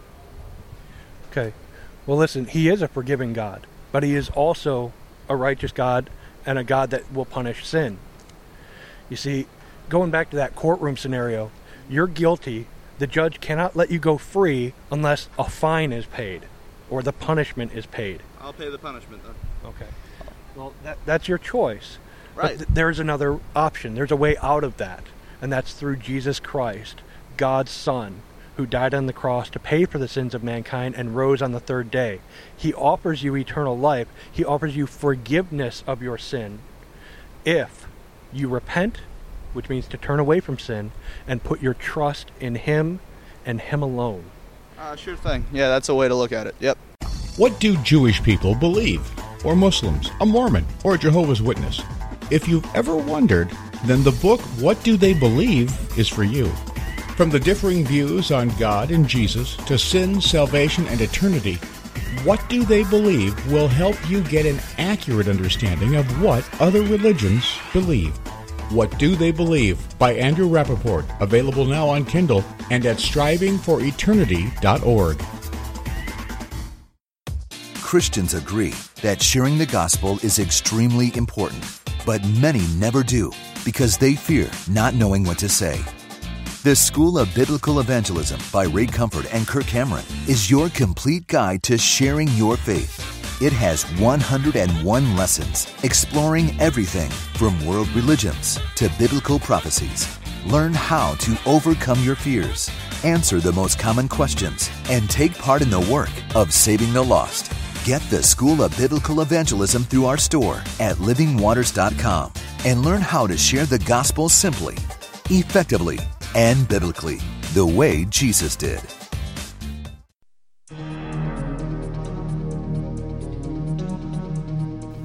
Okay. 1.31 1.53
Well, 2.05 2.17
listen, 2.17 2.45
he 2.45 2.69
is 2.69 2.81
a 2.81 2.87
forgiving 2.87 3.33
God, 3.33 3.65
but 3.91 4.03
he 4.03 4.15
is 4.15 4.29
also 4.29 4.93
a 5.27 5.35
righteous 5.35 5.71
God 5.71 6.09
and 6.45 6.59
a 6.59 6.63
God 6.63 6.91
that 6.91 7.11
will 7.11 7.25
punish 7.25 7.65
sin. 7.65 7.97
You 9.09 9.17
see, 9.17 9.47
going 9.89 10.11
back 10.11 10.29
to 10.29 10.35
that 10.35 10.55
courtroom 10.55 10.97
scenario, 10.97 11.51
you're 11.89 12.07
guilty. 12.07 12.67
The 12.99 13.07
judge 13.07 13.41
cannot 13.41 13.75
let 13.75 13.89
you 13.91 13.99
go 13.99 14.17
free 14.17 14.73
unless 14.91 15.29
a 15.37 15.49
fine 15.49 15.91
is 15.91 16.05
paid 16.05 16.43
or 16.89 17.01
the 17.01 17.13
punishment 17.13 17.73
is 17.73 17.85
paid. 17.85 18.21
I'll 18.39 18.53
pay 18.53 18.69
the 18.69 18.77
punishment 18.77 19.23
though. 19.23 19.69
Okay. 19.69 19.87
Well, 20.55 20.73
that, 20.83 20.97
that's 21.05 21.27
your 21.27 21.37
choice. 21.37 21.97
Right. 22.35 22.57
But 22.57 22.57
th- 22.57 22.69
there's 22.73 22.99
another 22.99 23.39
option. 23.55 23.95
There's 23.95 24.11
a 24.11 24.15
way 24.15 24.37
out 24.37 24.63
of 24.63 24.77
that, 24.77 25.03
and 25.41 25.51
that's 25.51 25.73
through 25.73 25.97
Jesus 25.97 26.39
Christ, 26.39 27.01
God's 27.37 27.71
Son, 27.71 28.21
who 28.57 28.65
died 28.65 28.93
on 28.93 29.05
the 29.05 29.13
cross 29.13 29.49
to 29.49 29.59
pay 29.59 29.85
for 29.85 29.97
the 29.97 30.07
sins 30.07 30.33
of 30.33 30.43
mankind 30.43 30.95
and 30.95 31.15
rose 31.15 31.41
on 31.41 31.51
the 31.51 31.59
third 31.59 31.91
day. 31.91 32.21
He 32.55 32.73
offers 32.73 33.23
you 33.23 33.35
eternal 33.35 33.77
life. 33.77 34.07
He 34.31 34.45
offers 34.45 34.75
you 34.75 34.85
forgiveness 34.85 35.83
of 35.87 36.01
your 36.01 36.17
sin 36.17 36.59
if 37.43 37.87
you 38.33 38.47
repent, 38.47 38.99
which 39.53 39.69
means 39.69 39.87
to 39.87 39.97
turn 39.97 40.19
away 40.19 40.39
from 40.39 40.57
sin, 40.57 40.91
and 41.27 41.43
put 41.43 41.61
your 41.61 41.73
trust 41.73 42.31
in 42.39 42.55
Him 42.55 42.99
and 43.45 43.61
Him 43.61 43.81
alone. 43.81 44.25
Uh, 44.77 44.95
sure 44.95 45.15
thing. 45.15 45.45
Yeah, 45.51 45.69
that's 45.69 45.89
a 45.89 45.95
way 45.95 46.07
to 46.07 46.15
look 46.15 46.31
at 46.31 46.47
it. 46.47 46.55
Yep. 46.59 46.77
What 47.37 47.59
do 47.59 47.75
Jewish 47.77 48.21
people 48.23 48.55
believe? 48.55 49.01
Or 49.45 49.55
Muslims, 49.55 50.09
a 50.21 50.25
Mormon, 50.25 50.65
or 50.83 50.95
a 50.95 50.97
Jehovah's 50.97 51.41
Witness? 51.41 51.81
If 52.31 52.47
you've 52.47 52.65
ever 52.75 52.95
wondered, 52.95 53.51
then 53.85 54.03
the 54.03 54.17
book 54.21 54.41
What 54.59 54.81
Do 54.83 54.97
They 54.97 55.13
Believe 55.13 55.71
is 55.97 56.07
for 56.07 56.23
you. 56.23 56.47
From 57.15 57.29
the 57.29 57.39
differing 57.39 57.85
views 57.85 58.31
on 58.31 58.49
God 58.57 58.91
and 58.91 59.07
Jesus 59.07 59.55
to 59.67 59.77
sin, 59.77 60.19
salvation, 60.19 60.87
and 60.87 60.99
eternity, 60.99 61.55
What 62.23 62.43
Do 62.49 62.63
They 62.63 62.83
Believe 62.83 63.51
will 63.51 63.67
help 63.67 63.95
you 64.09 64.21
get 64.23 64.45
an 64.45 64.59
accurate 64.77 65.27
understanding 65.27 65.95
of 65.95 66.21
what 66.21 66.43
other 66.59 66.81
religions 66.81 67.45
believe. 67.71 68.17
What 68.69 68.97
Do 68.97 69.15
They 69.15 69.31
Believe 69.31 69.77
by 69.99 70.13
Andrew 70.13 70.49
Rappaport, 70.49 71.05
available 71.21 71.65
now 71.65 71.87
on 71.87 72.03
Kindle 72.05 72.43
and 72.71 72.83
at 72.85 72.97
strivingforeternity.org. 72.97 75.23
Christians 77.75 78.33
agree 78.33 78.73
that 79.01 79.21
sharing 79.21 79.59
the 79.59 79.67
gospel 79.67 80.17
is 80.23 80.39
extremely 80.39 81.15
important, 81.15 81.63
but 82.05 82.25
many 82.27 82.65
never 82.77 83.03
do 83.03 83.31
because 83.63 83.97
they 83.97 84.15
fear 84.15 84.49
not 84.69 84.95
knowing 84.95 85.23
what 85.23 85.37
to 85.37 85.47
say. 85.47 85.79
The 86.63 86.75
School 86.75 87.19
of 87.19 87.33
Biblical 87.35 87.79
Evangelism 87.79 88.41
by 88.51 88.63
Ray 88.63 88.87
Comfort 88.87 89.31
and 89.31 89.45
Kirk 89.45 89.67
Cameron 89.67 90.05
is 90.27 90.49
your 90.49 90.69
complete 90.69 91.27
guide 91.27 91.61
to 91.63 91.77
sharing 91.77 92.27
your 92.29 92.57
faith. 92.57 93.04
It 93.41 93.51
has 93.51 93.83
101 93.99 95.17
lessons 95.17 95.67
exploring 95.83 96.57
everything 96.61 97.11
from 97.33 97.65
world 97.65 97.89
religions 97.89 98.57
to 98.75 98.89
biblical 98.97 99.39
prophecies. 99.39 100.07
Learn 100.45 100.73
how 100.73 101.15
to 101.15 101.37
overcome 101.45 102.01
your 102.01 102.15
fears, 102.15 102.71
answer 103.03 103.41
the 103.41 103.51
most 103.51 103.77
common 103.77 104.07
questions, 104.07 104.69
and 104.89 105.09
take 105.09 105.37
part 105.37 105.61
in 105.61 105.69
the 105.69 105.81
work 105.91 106.11
of 106.33 106.53
saving 106.53 106.93
the 106.93 107.03
lost. 107.03 107.51
Get 107.83 108.01
the 108.09 108.23
School 108.23 108.63
of 108.63 108.77
Biblical 108.77 109.19
Evangelism 109.19 109.83
through 109.83 110.05
our 110.05 110.17
store 110.17 110.59
at 110.79 110.95
livingwaters.com 110.97 112.31
and 112.63 112.83
learn 112.83 113.01
how 113.01 113.27
to 113.27 113.37
share 113.37 113.65
the 113.65 113.79
gospel 113.79 114.29
simply, 114.29 114.75
effectively, 115.29 115.99
and 116.35 116.65
biblically, 116.69 117.17
the 117.53 117.65
way 117.65 118.05
Jesus 118.05 118.55
did. 118.55 118.79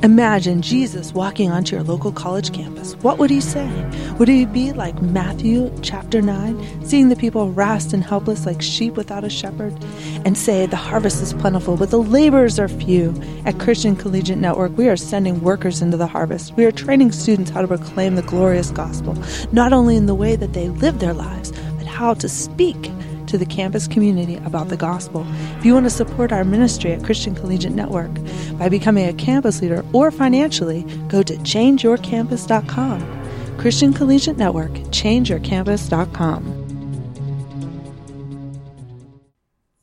Imagine 0.03 0.63
Jesus 0.63 1.13
walking 1.13 1.51
onto 1.51 1.77
your 1.77 1.85
local 1.85 2.11
college 2.11 2.55
campus. 2.55 2.95
What 3.03 3.19
would 3.19 3.29
he 3.29 3.43
say? 3.43 3.71
Would 4.19 4.29
he 4.29 4.47
be 4.47 4.73
like 4.73 5.03
Matthew 5.03 5.71
chapter 5.83 6.23
9, 6.23 6.87
seeing 6.87 7.11
the 7.11 7.17
people 7.17 7.53
harassed 7.53 7.93
and 7.93 8.03
helpless 8.03 8.47
like 8.47 8.63
sheep 8.63 8.95
without 8.95 9.25
a 9.25 9.29
shepherd, 9.29 9.77
and 10.25 10.39
say, 10.39 10.65
The 10.65 10.77
harvest 10.77 11.23
is 11.23 11.35
plentiful, 11.35 11.77
but 11.77 11.91
the 11.91 12.03
laborers 12.03 12.59
are 12.59 12.67
few? 12.67 13.15
At 13.45 13.61
Christian 13.61 13.95
Collegiate 13.95 14.39
Network, 14.39 14.75
we 14.75 14.89
are 14.89 14.97
sending 14.97 15.43
workers 15.43 15.83
into 15.83 15.99
the 15.99 16.07
harvest. 16.07 16.57
We 16.57 16.65
are 16.65 16.73
training 16.73 17.13
students 17.13 17.51
how 17.51 17.61
to 17.61 17.69
proclaim 17.69 18.15
the 18.15 18.23
glorious 18.23 18.71
gospel, 18.71 19.23
not 19.53 19.75
only 19.75 19.97
in 19.97 20.07
the 20.07 20.15
way 20.15 20.35
that 20.35 20.55
they 20.55 20.71
live 20.71 21.01
their 21.01 21.13
lives, 21.13 21.53
but 21.77 21.87
how 21.87 22.15
to 22.15 22.29
speak 22.29 22.91
to 23.31 23.39
the 23.39 23.47
campus 23.47 23.87
community 23.87 24.37
about 24.45 24.69
the 24.69 24.77
gospel. 24.77 25.25
If 25.59 25.65
you 25.65 25.73
want 25.73 25.87
to 25.87 25.91
support 25.91 26.33
our 26.33 26.45
ministry 26.45 26.93
at 26.93 27.05
Christian 27.05 27.35
Collegiate 27.35 27.73
Network 27.73 28.11
by 28.59 28.69
becoming 28.69 29.07
a 29.07 29.13
campus 29.13 29.63
leader 29.63 29.85
or 29.93 30.11
financially, 30.11 30.83
go 31.09 31.23
to 31.23 31.35
changeyourcampus.com. 31.35 33.57
Christian 33.59 33.93
Collegiate 33.93 34.37
Network, 34.37 34.73
changeyourcampus.com. 34.91 36.67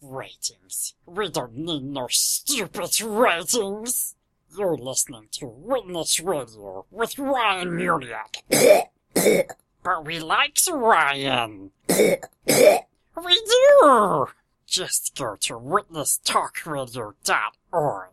Ratings. 0.02 0.94
We 1.06 1.30
don't 1.30 1.56
need 1.56 1.84
no 1.84 2.08
stupid 2.10 3.02
ratings. 3.02 4.16
You're 4.58 4.78
listening 4.78 5.28
to 5.34 5.48
Witness 5.48 6.20
Radio 6.20 6.86
with 6.92 7.18
Ryan 7.18 7.70
Muniak. 7.70 8.42
but 9.84 10.06
we 10.06 10.20
like 10.20 10.58
Ryan. 10.70 11.72
We 13.26 13.34
do! 13.36 14.28
Just 14.68 15.18
go 15.18 15.36
to 15.38 15.56
witnesstalkradio.org. 15.56 18.10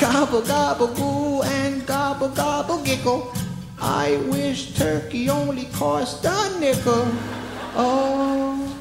Gobble 0.00 0.40
gobble 0.40 0.86
goo 0.86 1.42
and 1.42 1.86
gobble 1.86 2.30
gobble 2.30 2.82
giggle. 2.82 3.30
I 3.78 4.16
wish 4.30 4.78
turkey 4.78 5.28
only 5.28 5.66
cost 5.66 6.24
a 6.24 6.58
nickel. 6.58 7.06
Oh, 7.76 8.74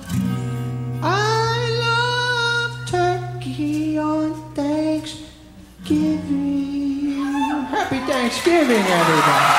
I 1.01 2.71
love 2.71 2.87
turkey 2.87 3.97
on 3.97 4.53
Thanksgiving. 4.53 5.25
Happy 7.67 7.99
Thanksgiving, 7.99 8.77
everybody. 8.77 9.55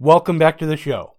Welcome 0.00 0.40
back 0.40 0.58
to 0.58 0.66
the 0.66 0.76
show. 0.76 1.14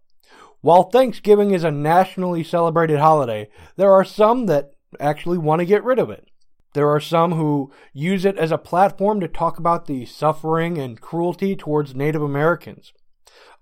While 0.64 0.84
Thanksgiving 0.84 1.52
is 1.52 1.66
a 1.66 1.72
nationally 1.72 2.42
celebrated 2.42 2.98
holiday, 2.98 3.50
there 3.76 3.92
are 3.92 4.06
some 4.06 4.46
that 4.46 4.72
actually 4.98 5.38
want 5.38 5.60
to 5.60 5.66
get 5.66 5.84
rid 5.84 6.00
of 6.00 6.10
it. 6.10 6.30
There 6.74 6.88
are 6.90 7.02
some 7.02 7.34
who 7.34 7.74
use 7.92 8.24
it 8.24 8.38
as 8.38 8.50
a 8.50 8.58
platform 8.58 9.20
to 9.20 9.28
talk 9.28 9.60
about 9.60 9.88
the 9.88 10.06
suffering 10.06 10.78
and 10.78 11.02
cruelty 11.02 11.58
towards 11.58 11.94
Native 11.94 12.22
Americans. 12.22 12.94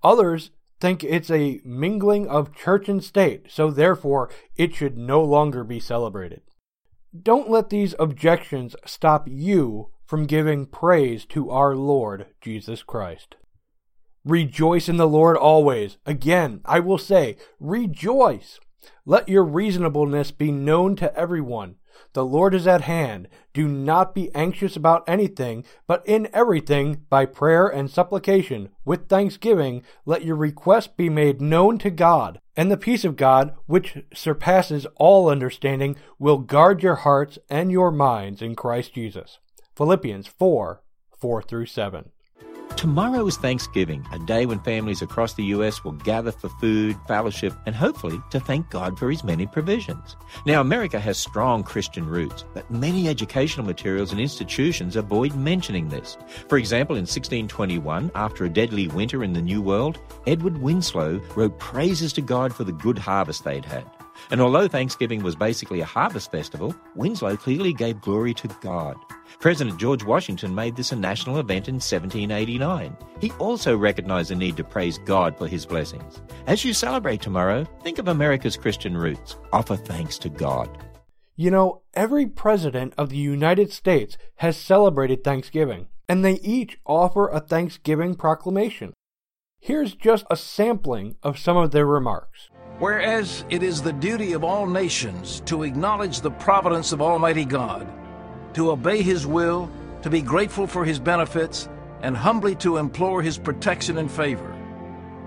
Others 0.04 0.52
think 0.78 1.02
it's 1.02 1.28
a 1.28 1.60
mingling 1.64 2.28
of 2.28 2.54
church 2.54 2.88
and 2.88 3.02
state, 3.02 3.46
so 3.48 3.72
therefore 3.72 4.30
it 4.56 4.72
should 4.72 4.96
no 4.96 5.24
longer 5.24 5.64
be 5.64 5.80
celebrated. 5.80 6.42
Don't 7.20 7.50
let 7.50 7.68
these 7.68 7.96
objections 7.98 8.76
stop 8.86 9.26
you 9.26 9.90
from 10.06 10.26
giving 10.26 10.66
praise 10.66 11.26
to 11.26 11.50
our 11.50 11.74
Lord 11.74 12.26
Jesus 12.40 12.84
Christ. 12.84 13.34
Rejoice 14.24 14.88
in 14.88 14.96
the 14.96 15.08
Lord 15.08 15.36
always. 15.36 15.98
Again, 16.06 16.60
I 16.64 16.80
will 16.80 16.98
say, 16.98 17.36
rejoice. 17.58 18.60
Let 19.04 19.28
your 19.28 19.44
reasonableness 19.44 20.30
be 20.30 20.52
known 20.52 20.96
to 20.96 21.14
everyone. 21.16 21.76
The 22.14 22.24
Lord 22.24 22.54
is 22.54 22.66
at 22.66 22.82
hand. 22.82 23.28
Do 23.52 23.66
not 23.66 24.14
be 24.14 24.34
anxious 24.34 24.76
about 24.76 25.04
anything, 25.08 25.64
but 25.86 26.06
in 26.06 26.28
everything, 26.32 27.04
by 27.08 27.26
prayer 27.26 27.66
and 27.66 27.90
supplication, 27.90 28.68
with 28.84 29.08
thanksgiving, 29.08 29.82
let 30.04 30.24
your 30.24 30.36
requests 30.36 30.88
be 30.88 31.08
made 31.08 31.40
known 31.40 31.78
to 31.78 31.90
God. 31.90 32.40
And 32.56 32.70
the 32.70 32.76
peace 32.76 33.04
of 33.04 33.16
God, 33.16 33.54
which 33.66 34.04
surpasses 34.14 34.86
all 34.96 35.28
understanding, 35.28 35.96
will 36.18 36.38
guard 36.38 36.82
your 36.82 36.96
hearts 36.96 37.38
and 37.48 37.72
your 37.72 37.90
minds 37.90 38.42
in 38.42 38.56
Christ 38.56 38.94
Jesus. 38.94 39.38
Philippians 39.74 40.26
4 40.26 40.82
4 41.18 41.42
through 41.42 41.66
7. 41.66 42.10
Tomorrow 42.76 43.26
is 43.28 43.36
Thanksgiving, 43.36 44.04
a 44.12 44.18
day 44.18 44.44
when 44.44 44.58
families 44.60 45.02
across 45.02 45.34
the 45.34 45.44
U.S. 45.44 45.84
will 45.84 45.92
gather 45.92 46.32
for 46.32 46.48
food, 46.48 46.96
fellowship, 47.06 47.54
and 47.64 47.76
hopefully 47.76 48.20
to 48.30 48.40
thank 48.40 48.70
God 48.70 48.98
for 48.98 49.08
His 49.08 49.22
many 49.22 49.46
provisions. 49.46 50.16
Now, 50.46 50.60
America 50.60 50.98
has 50.98 51.16
strong 51.16 51.62
Christian 51.62 52.04
roots, 52.06 52.44
but 52.54 52.68
many 52.70 53.08
educational 53.08 53.64
materials 53.64 54.10
and 54.10 54.20
institutions 54.20 54.96
avoid 54.96 55.36
mentioning 55.36 55.90
this. 55.90 56.18
For 56.48 56.58
example, 56.58 56.96
in 56.96 57.02
1621, 57.02 58.10
after 58.16 58.44
a 58.44 58.50
deadly 58.50 58.88
winter 58.88 59.22
in 59.22 59.32
the 59.32 59.42
New 59.42 59.62
World, 59.62 60.00
Edward 60.26 60.58
Winslow 60.58 61.20
wrote 61.36 61.58
praises 61.60 62.12
to 62.14 62.20
God 62.20 62.52
for 62.52 62.64
the 62.64 62.72
good 62.72 62.98
harvest 62.98 63.44
they'd 63.44 63.64
had. 63.64 63.88
And 64.30 64.40
although 64.40 64.68
Thanksgiving 64.68 65.22
was 65.22 65.36
basically 65.36 65.80
a 65.80 65.86
harvest 65.86 66.30
festival, 66.30 66.74
Winslow 66.94 67.36
clearly 67.36 67.72
gave 67.72 68.00
glory 68.00 68.34
to 68.34 68.48
God. 68.60 68.96
President 69.40 69.78
George 69.78 70.04
Washington 70.04 70.54
made 70.54 70.76
this 70.76 70.92
a 70.92 70.96
national 70.96 71.38
event 71.38 71.68
in 71.68 71.74
1789. 71.74 72.96
He 73.20 73.32
also 73.32 73.76
recognized 73.76 74.30
the 74.30 74.36
need 74.36 74.56
to 74.56 74.64
praise 74.64 74.98
God 74.98 75.36
for 75.36 75.46
his 75.46 75.66
blessings. 75.66 76.22
As 76.46 76.64
you 76.64 76.72
celebrate 76.72 77.20
tomorrow, 77.20 77.64
think 77.82 77.98
of 77.98 78.08
America's 78.08 78.56
Christian 78.56 78.96
roots. 78.96 79.36
Offer 79.52 79.76
thanks 79.76 80.18
to 80.18 80.28
God. 80.28 80.68
You 81.34 81.50
know, 81.50 81.82
every 81.94 82.26
president 82.26 82.94
of 82.98 83.08
the 83.08 83.16
United 83.16 83.72
States 83.72 84.18
has 84.36 84.56
celebrated 84.56 85.24
Thanksgiving, 85.24 85.88
and 86.08 86.24
they 86.24 86.34
each 86.34 86.78
offer 86.86 87.28
a 87.28 87.40
Thanksgiving 87.40 88.14
proclamation. 88.14 88.92
Here's 89.58 89.94
just 89.94 90.26
a 90.30 90.36
sampling 90.36 91.16
of 91.22 91.38
some 91.38 91.56
of 91.56 91.70
their 91.70 91.86
remarks. 91.86 92.50
Whereas 92.82 93.44
it 93.48 93.62
is 93.62 93.80
the 93.80 93.92
duty 93.92 94.32
of 94.32 94.42
all 94.42 94.66
nations 94.66 95.38
to 95.46 95.62
acknowledge 95.62 96.20
the 96.20 96.32
providence 96.32 96.90
of 96.90 97.00
Almighty 97.00 97.44
God, 97.44 97.86
to 98.54 98.72
obey 98.72 99.02
His 99.02 99.24
will, 99.24 99.70
to 100.02 100.10
be 100.10 100.20
grateful 100.20 100.66
for 100.66 100.84
His 100.84 100.98
benefits, 100.98 101.68
and 102.02 102.16
humbly 102.16 102.56
to 102.56 102.78
implore 102.78 103.22
His 103.22 103.38
protection 103.38 103.98
and 103.98 104.10
favor. 104.10 104.50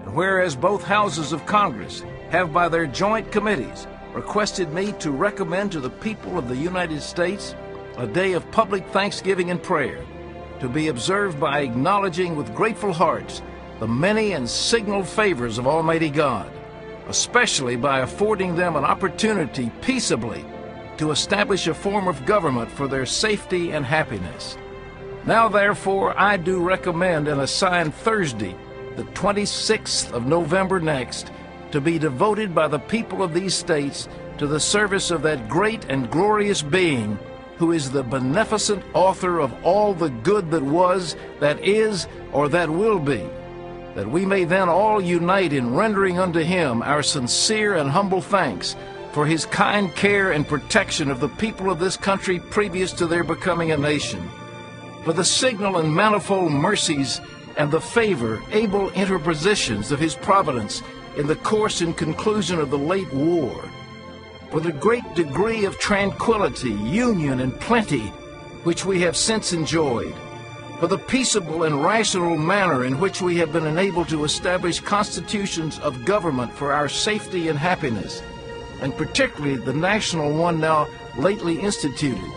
And 0.03 0.13
whereas 0.13 0.53
both 0.53 0.83
houses 0.83 1.31
of 1.31 1.45
Congress 1.45 2.03
have 2.29 2.51
by 2.51 2.67
their 2.67 2.87
joint 2.87 3.31
committees 3.31 3.87
requested 4.13 4.73
me 4.73 4.91
to 4.99 5.11
recommend 5.11 5.71
to 5.71 5.79
the 5.79 5.89
people 5.89 6.37
of 6.37 6.49
the 6.49 6.57
United 6.57 7.01
States 7.01 7.55
a 7.95 8.05
day 8.05 8.33
of 8.33 8.51
public 8.51 8.85
thanksgiving 8.87 9.49
and 9.49 9.63
prayer, 9.63 10.03
to 10.59 10.67
be 10.67 10.89
observed 10.89 11.39
by 11.39 11.61
acknowledging 11.61 12.35
with 12.35 12.53
grateful 12.53 12.91
hearts 12.91 13.41
the 13.79 13.87
many 13.87 14.33
and 14.33 14.49
signal 14.49 15.05
favors 15.05 15.57
of 15.57 15.67
Almighty 15.67 16.09
God, 16.09 16.51
especially 17.07 17.75
by 17.75 17.99
affording 17.99 18.55
them 18.55 18.75
an 18.75 18.83
opportunity 18.83 19.71
peaceably 19.81 20.45
to 20.97 21.11
establish 21.11 21.67
a 21.67 21.73
form 21.73 22.07
of 22.07 22.25
government 22.25 22.71
for 22.71 22.87
their 22.87 23.05
safety 23.05 23.71
and 23.71 23.85
happiness. 23.85 24.57
Now, 25.25 25.47
therefore, 25.47 26.17
I 26.19 26.37
do 26.37 26.61
recommend 26.61 27.27
and 27.27 27.41
assign 27.41 27.91
Thursday, 27.91 28.55
the 28.95 29.03
26th 29.03 30.11
of 30.11 30.25
November 30.25 30.79
next, 30.79 31.31
to 31.71 31.81
be 31.81 31.99
devoted 31.99 32.55
by 32.55 32.67
the 32.67 32.79
people 32.79 33.23
of 33.23 33.33
these 33.33 33.53
states 33.53 34.07
to 34.37 34.47
the 34.47 34.59
service 34.59 35.11
of 35.11 35.21
that 35.23 35.49
great 35.49 35.85
and 35.85 36.11
glorious 36.11 36.61
being 36.61 37.17
who 37.57 37.71
is 37.71 37.89
the 37.89 38.03
beneficent 38.03 38.83
author 38.93 39.39
of 39.39 39.53
all 39.63 39.93
the 39.93 40.09
good 40.09 40.51
that 40.51 40.63
was, 40.63 41.15
that 41.39 41.63
is, 41.65 42.07
or 42.31 42.49
that 42.49 42.69
will 42.69 42.99
be, 42.99 43.27
that 43.95 44.09
we 44.09 44.25
may 44.25 44.43
then 44.43 44.69
all 44.69 45.01
unite 45.01 45.53
in 45.53 45.73
rendering 45.73 46.19
unto 46.19 46.41
him 46.41 46.83
our 46.83 47.01
sincere 47.01 47.75
and 47.75 47.89
humble 47.89 48.21
thanks 48.21 48.75
for 49.13 49.25
his 49.25 49.45
kind 49.45 49.95
care 49.95 50.33
and 50.33 50.45
protection 50.45 51.09
of 51.09 51.21
the 51.21 51.29
people 51.29 51.71
of 51.71 51.79
this 51.79 51.95
country 51.95 52.37
previous 52.37 52.91
to 52.91 53.07
their 53.07 53.23
becoming 53.23 53.71
a 53.71 53.77
nation, 53.77 54.29
for 55.05 55.13
the 55.13 55.23
signal 55.23 55.77
and 55.77 55.95
manifold 55.95 56.51
mercies 56.51 57.21
and 57.57 57.71
the 57.71 57.79
favor, 57.79 58.43
able 58.51 58.91
interpositions 58.91 59.93
of 59.93 59.99
his 59.99 60.15
providence 60.15 60.83
in 61.15 61.25
the 61.25 61.37
course 61.37 61.79
and 61.79 61.95
conclusion 61.95 62.59
of 62.59 62.69
the 62.69 62.77
late 62.77 63.11
war, 63.13 63.63
for 64.51 64.59
the 64.59 64.73
great 64.73 65.15
degree 65.15 65.63
of 65.63 65.79
tranquility, 65.79 66.73
union, 66.73 67.39
and 67.39 67.57
plenty 67.61 68.07
which 68.65 68.83
we 68.83 68.99
have 68.99 69.15
since 69.15 69.53
enjoyed, 69.53 70.13
for 70.79 70.87
the 70.87 70.97
peaceable 70.97 71.63
and 71.63 71.83
rational 71.83 72.37
manner 72.37 72.85
in 72.85 72.99
which 72.99 73.21
we 73.21 73.37
have 73.37 73.53
been 73.53 73.65
enabled 73.65 74.09
to 74.09 74.25
establish 74.25 74.79
constitutions 74.79 75.79
of 75.79 76.05
government 76.05 76.51
for 76.51 76.73
our 76.73 76.89
safety 76.89 77.47
and 77.47 77.57
happiness, 77.57 78.21
and 78.81 78.95
particularly 78.97 79.55
the 79.55 79.73
national 79.73 80.33
one 80.33 80.59
now 80.59 80.87
lately 81.17 81.59
instituted, 81.59 82.29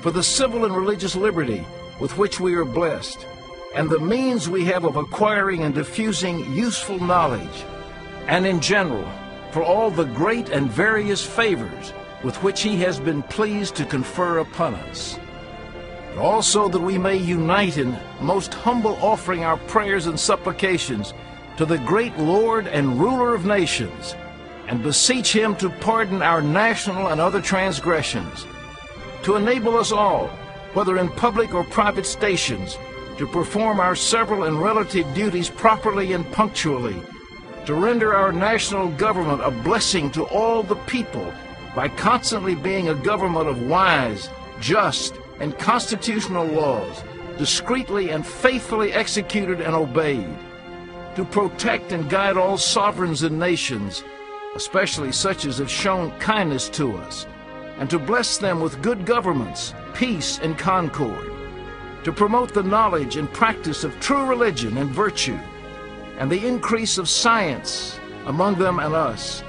for 0.00 0.10
the 0.10 0.22
civil 0.22 0.64
and 0.64 0.76
religious 0.76 1.14
liberty 1.14 1.64
with 2.00 2.18
which 2.18 2.40
we 2.40 2.54
are 2.54 2.64
blessed, 2.64 3.26
and 3.74 3.88
the 3.88 4.00
means 4.00 4.48
we 4.48 4.64
have 4.64 4.84
of 4.84 4.96
acquiring 4.96 5.62
and 5.62 5.74
diffusing 5.74 6.52
useful 6.52 6.98
knowledge, 6.98 7.64
and 8.26 8.46
in 8.46 8.60
general, 8.60 9.08
for 9.52 9.62
all 9.62 9.90
the 9.90 10.04
great 10.04 10.48
and 10.50 10.70
various 10.70 11.24
favors 11.24 11.92
with 12.22 12.42
which 12.42 12.62
he 12.62 12.76
has 12.76 12.98
been 12.98 13.22
pleased 13.22 13.76
to 13.76 13.84
confer 13.84 14.38
upon 14.38 14.74
us. 14.74 15.18
But 16.14 16.22
also 16.22 16.68
that 16.68 16.80
we 16.80 16.98
may 16.98 17.16
unite 17.16 17.78
in 17.78 17.96
most 18.20 18.54
humble 18.54 18.96
offering 19.02 19.44
our 19.44 19.56
prayers 19.56 20.06
and 20.06 20.18
supplications 20.18 21.14
to 21.56 21.66
the 21.66 21.78
great 21.78 22.16
Lord 22.18 22.66
and 22.66 23.00
ruler 23.00 23.34
of 23.34 23.44
nations, 23.44 24.14
and 24.68 24.82
beseech 24.82 25.34
him 25.34 25.56
to 25.56 25.70
pardon 25.70 26.22
our 26.22 26.40
national 26.42 27.08
and 27.08 27.20
other 27.20 27.40
transgressions, 27.40 28.46
to 29.22 29.36
enable 29.36 29.76
us 29.76 29.90
all, 29.90 30.28
whether 30.74 30.98
in 30.98 31.08
public 31.08 31.54
or 31.54 31.64
private 31.64 32.06
stations, 32.06 32.78
to 33.16 33.26
perform 33.26 33.80
our 33.80 33.96
several 33.96 34.44
and 34.44 34.62
relative 34.62 35.12
duties 35.14 35.50
properly 35.50 36.12
and 36.12 36.30
punctually, 36.32 36.96
to 37.66 37.74
render 37.74 38.14
our 38.14 38.30
national 38.30 38.88
government 38.90 39.42
a 39.42 39.50
blessing 39.50 40.10
to 40.12 40.24
all 40.26 40.62
the 40.62 40.76
people 40.86 41.32
by 41.74 41.88
constantly 41.88 42.54
being 42.54 42.88
a 42.88 42.94
government 42.94 43.48
of 43.48 43.62
wise, 43.62 44.28
just, 44.60 45.14
and 45.40 45.58
constitutional 45.58 46.46
laws, 46.46 47.04
discreetly 47.36 48.10
and 48.10 48.26
faithfully 48.26 48.92
executed 48.92 49.60
and 49.60 49.74
obeyed, 49.74 50.36
to 51.14 51.24
protect 51.24 51.92
and 51.92 52.10
guide 52.10 52.36
all 52.36 52.56
sovereigns 52.56 53.22
and 53.22 53.38
nations, 53.38 54.02
especially 54.54 55.12
such 55.12 55.44
as 55.44 55.58
have 55.58 55.70
shown 55.70 56.10
kindness 56.18 56.68
to 56.68 56.96
us, 56.96 57.26
and 57.78 57.88
to 57.88 57.98
bless 57.98 58.38
them 58.38 58.60
with 58.60 58.82
good 58.82 59.06
governments, 59.06 59.74
peace, 59.94 60.38
and 60.40 60.58
concord, 60.58 61.32
to 62.04 62.12
promote 62.12 62.52
the 62.52 62.62
knowledge 62.62 63.16
and 63.16 63.32
practice 63.32 63.84
of 63.84 63.98
true 64.00 64.24
religion 64.26 64.76
and 64.78 64.90
virtue, 64.90 65.38
and 66.18 66.30
the 66.30 66.46
increase 66.46 66.98
of 66.98 67.08
science 67.08 67.98
among 68.26 68.56
them 68.56 68.80
and 68.80 68.94
us, 68.94 69.42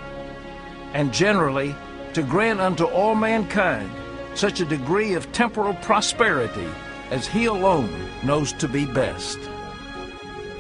and 0.94 1.12
generally 1.12 1.76
to 2.14 2.22
grant 2.24 2.60
unto 2.60 2.86
all 2.86 3.16
mankind 3.16 3.90
such 4.36 4.60
a 4.60 4.66
degree 4.66 5.14
of 5.14 5.32
temporal 5.32 5.74
prosperity 5.76 6.68
as 7.12 7.28
he 7.28 7.46
alone 7.46 7.90
knows 8.24 8.54
to 8.54 8.68
be 8.68 8.86
best. 8.86 9.40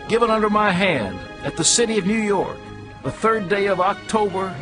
Given 0.07 0.29
under 0.29 0.49
my 0.49 0.71
hand 0.71 1.19
at 1.43 1.55
the 1.55 1.63
city 1.63 1.97
of 1.97 2.05
New 2.05 2.21
York, 2.21 2.57
the 3.03 3.11
third 3.11 3.47
day 3.49 3.67
of 3.67 3.79
October, 3.79 4.55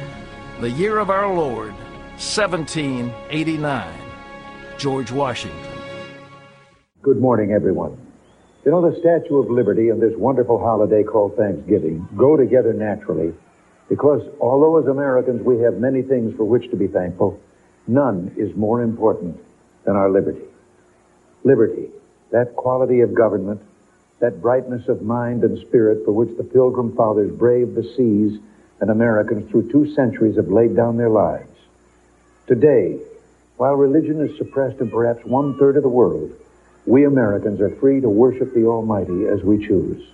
the 0.59 0.69
year 0.69 0.97
of 0.99 1.09
our 1.09 1.33
Lord, 1.33 1.73
1789. 2.17 3.93
George 4.77 5.11
Washington. 5.11 5.71
Good 7.01 7.19
morning, 7.19 7.51
everyone. 7.51 7.97
You 8.63 8.71
know, 8.71 8.81
the 8.81 8.99
Statue 8.99 9.37
of 9.37 9.49
Liberty 9.49 9.89
and 9.89 10.01
this 10.01 10.13
wonderful 10.17 10.59
holiday 10.59 11.03
called 11.03 11.35
Thanksgiving 11.37 12.07
go 12.17 12.35
together 12.35 12.73
naturally 12.73 13.33
because 13.89 14.21
although 14.39 14.77
as 14.77 14.87
Americans 14.87 15.41
we 15.41 15.59
have 15.59 15.75
many 15.75 16.01
things 16.01 16.35
for 16.35 16.43
which 16.43 16.69
to 16.71 16.75
be 16.75 16.87
thankful, 16.87 17.39
none 17.87 18.33
is 18.37 18.55
more 18.55 18.81
important 18.81 19.39
than 19.85 19.95
our 19.95 20.09
liberty. 20.09 20.45
Liberty, 21.43 21.89
that 22.31 22.55
quality 22.55 23.01
of 23.01 23.13
government, 23.13 23.61
that 24.19 24.41
brightness 24.41 24.87
of 24.87 25.01
mind 25.01 25.43
and 25.43 25.57
spirit 25.67 26.03
for 26.03 26.11
which 26.11 26.35
the 26.37 26.43
Pilgrim 26.43 26.95
Fathers 26.95 27.31
braved 27.31 27.75
the 27.75 27.83
seas 27.95 28.39
and 28.79 28.89
Americans 28.89 29.49
through 29.49 29.71
two 29.71 29.93
centuries 29.93 30.35
have 30.35 30.49
laid 30.49 30.75
down 30.75 30.97
their 30.97 31.09
lives. 31.09 31.49
Today, 32.47 32.99
while 33.57 33.75
religion 33.75 34.21
is 34.21 34.37
suppressed 34.37 34.79
in 34.79 34.89
perhaps 34.89 35.25
one 35.25 35.57
third 35.57 35.77
of 35.77 35.83
the 35.83 35.89
world, 35.89 36.31
we 36.85 37.05
Americans 37.05 37.59
are 37.59 37.75
free 37.77 37.99
to 38.01 38.09
worship 38.09 38.53
the 38.53 38.65
Almighty 38.65 39.25
as 39.25 39.43
we 39.43 39.65
choose. 39.65 40.07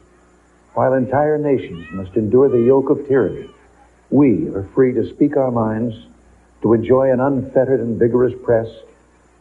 While 0.74 0.94
entire 0.94 1.38
nations 1.38 1.86
must 1.92 2.16
endure 2.16 2.50
the 2.50 2.62
yoke 2.62 2.90
of 2.90 3.08
tyranny, 3.08 3.50
we 4.10 4.48
are 4.50 4.68
free 4.74 4.94
to 4.94 5.10
speak 5.10 5.38
our 5.38 5.52
minds, 5.52 5.96
to 6.64 6.74
enjoy 6.74 7.12
an 7.12 7.20
unfettered 7.20 7.82
and 7.82 8.00
vigorous 8.00 8.34
press, 8.44 8.68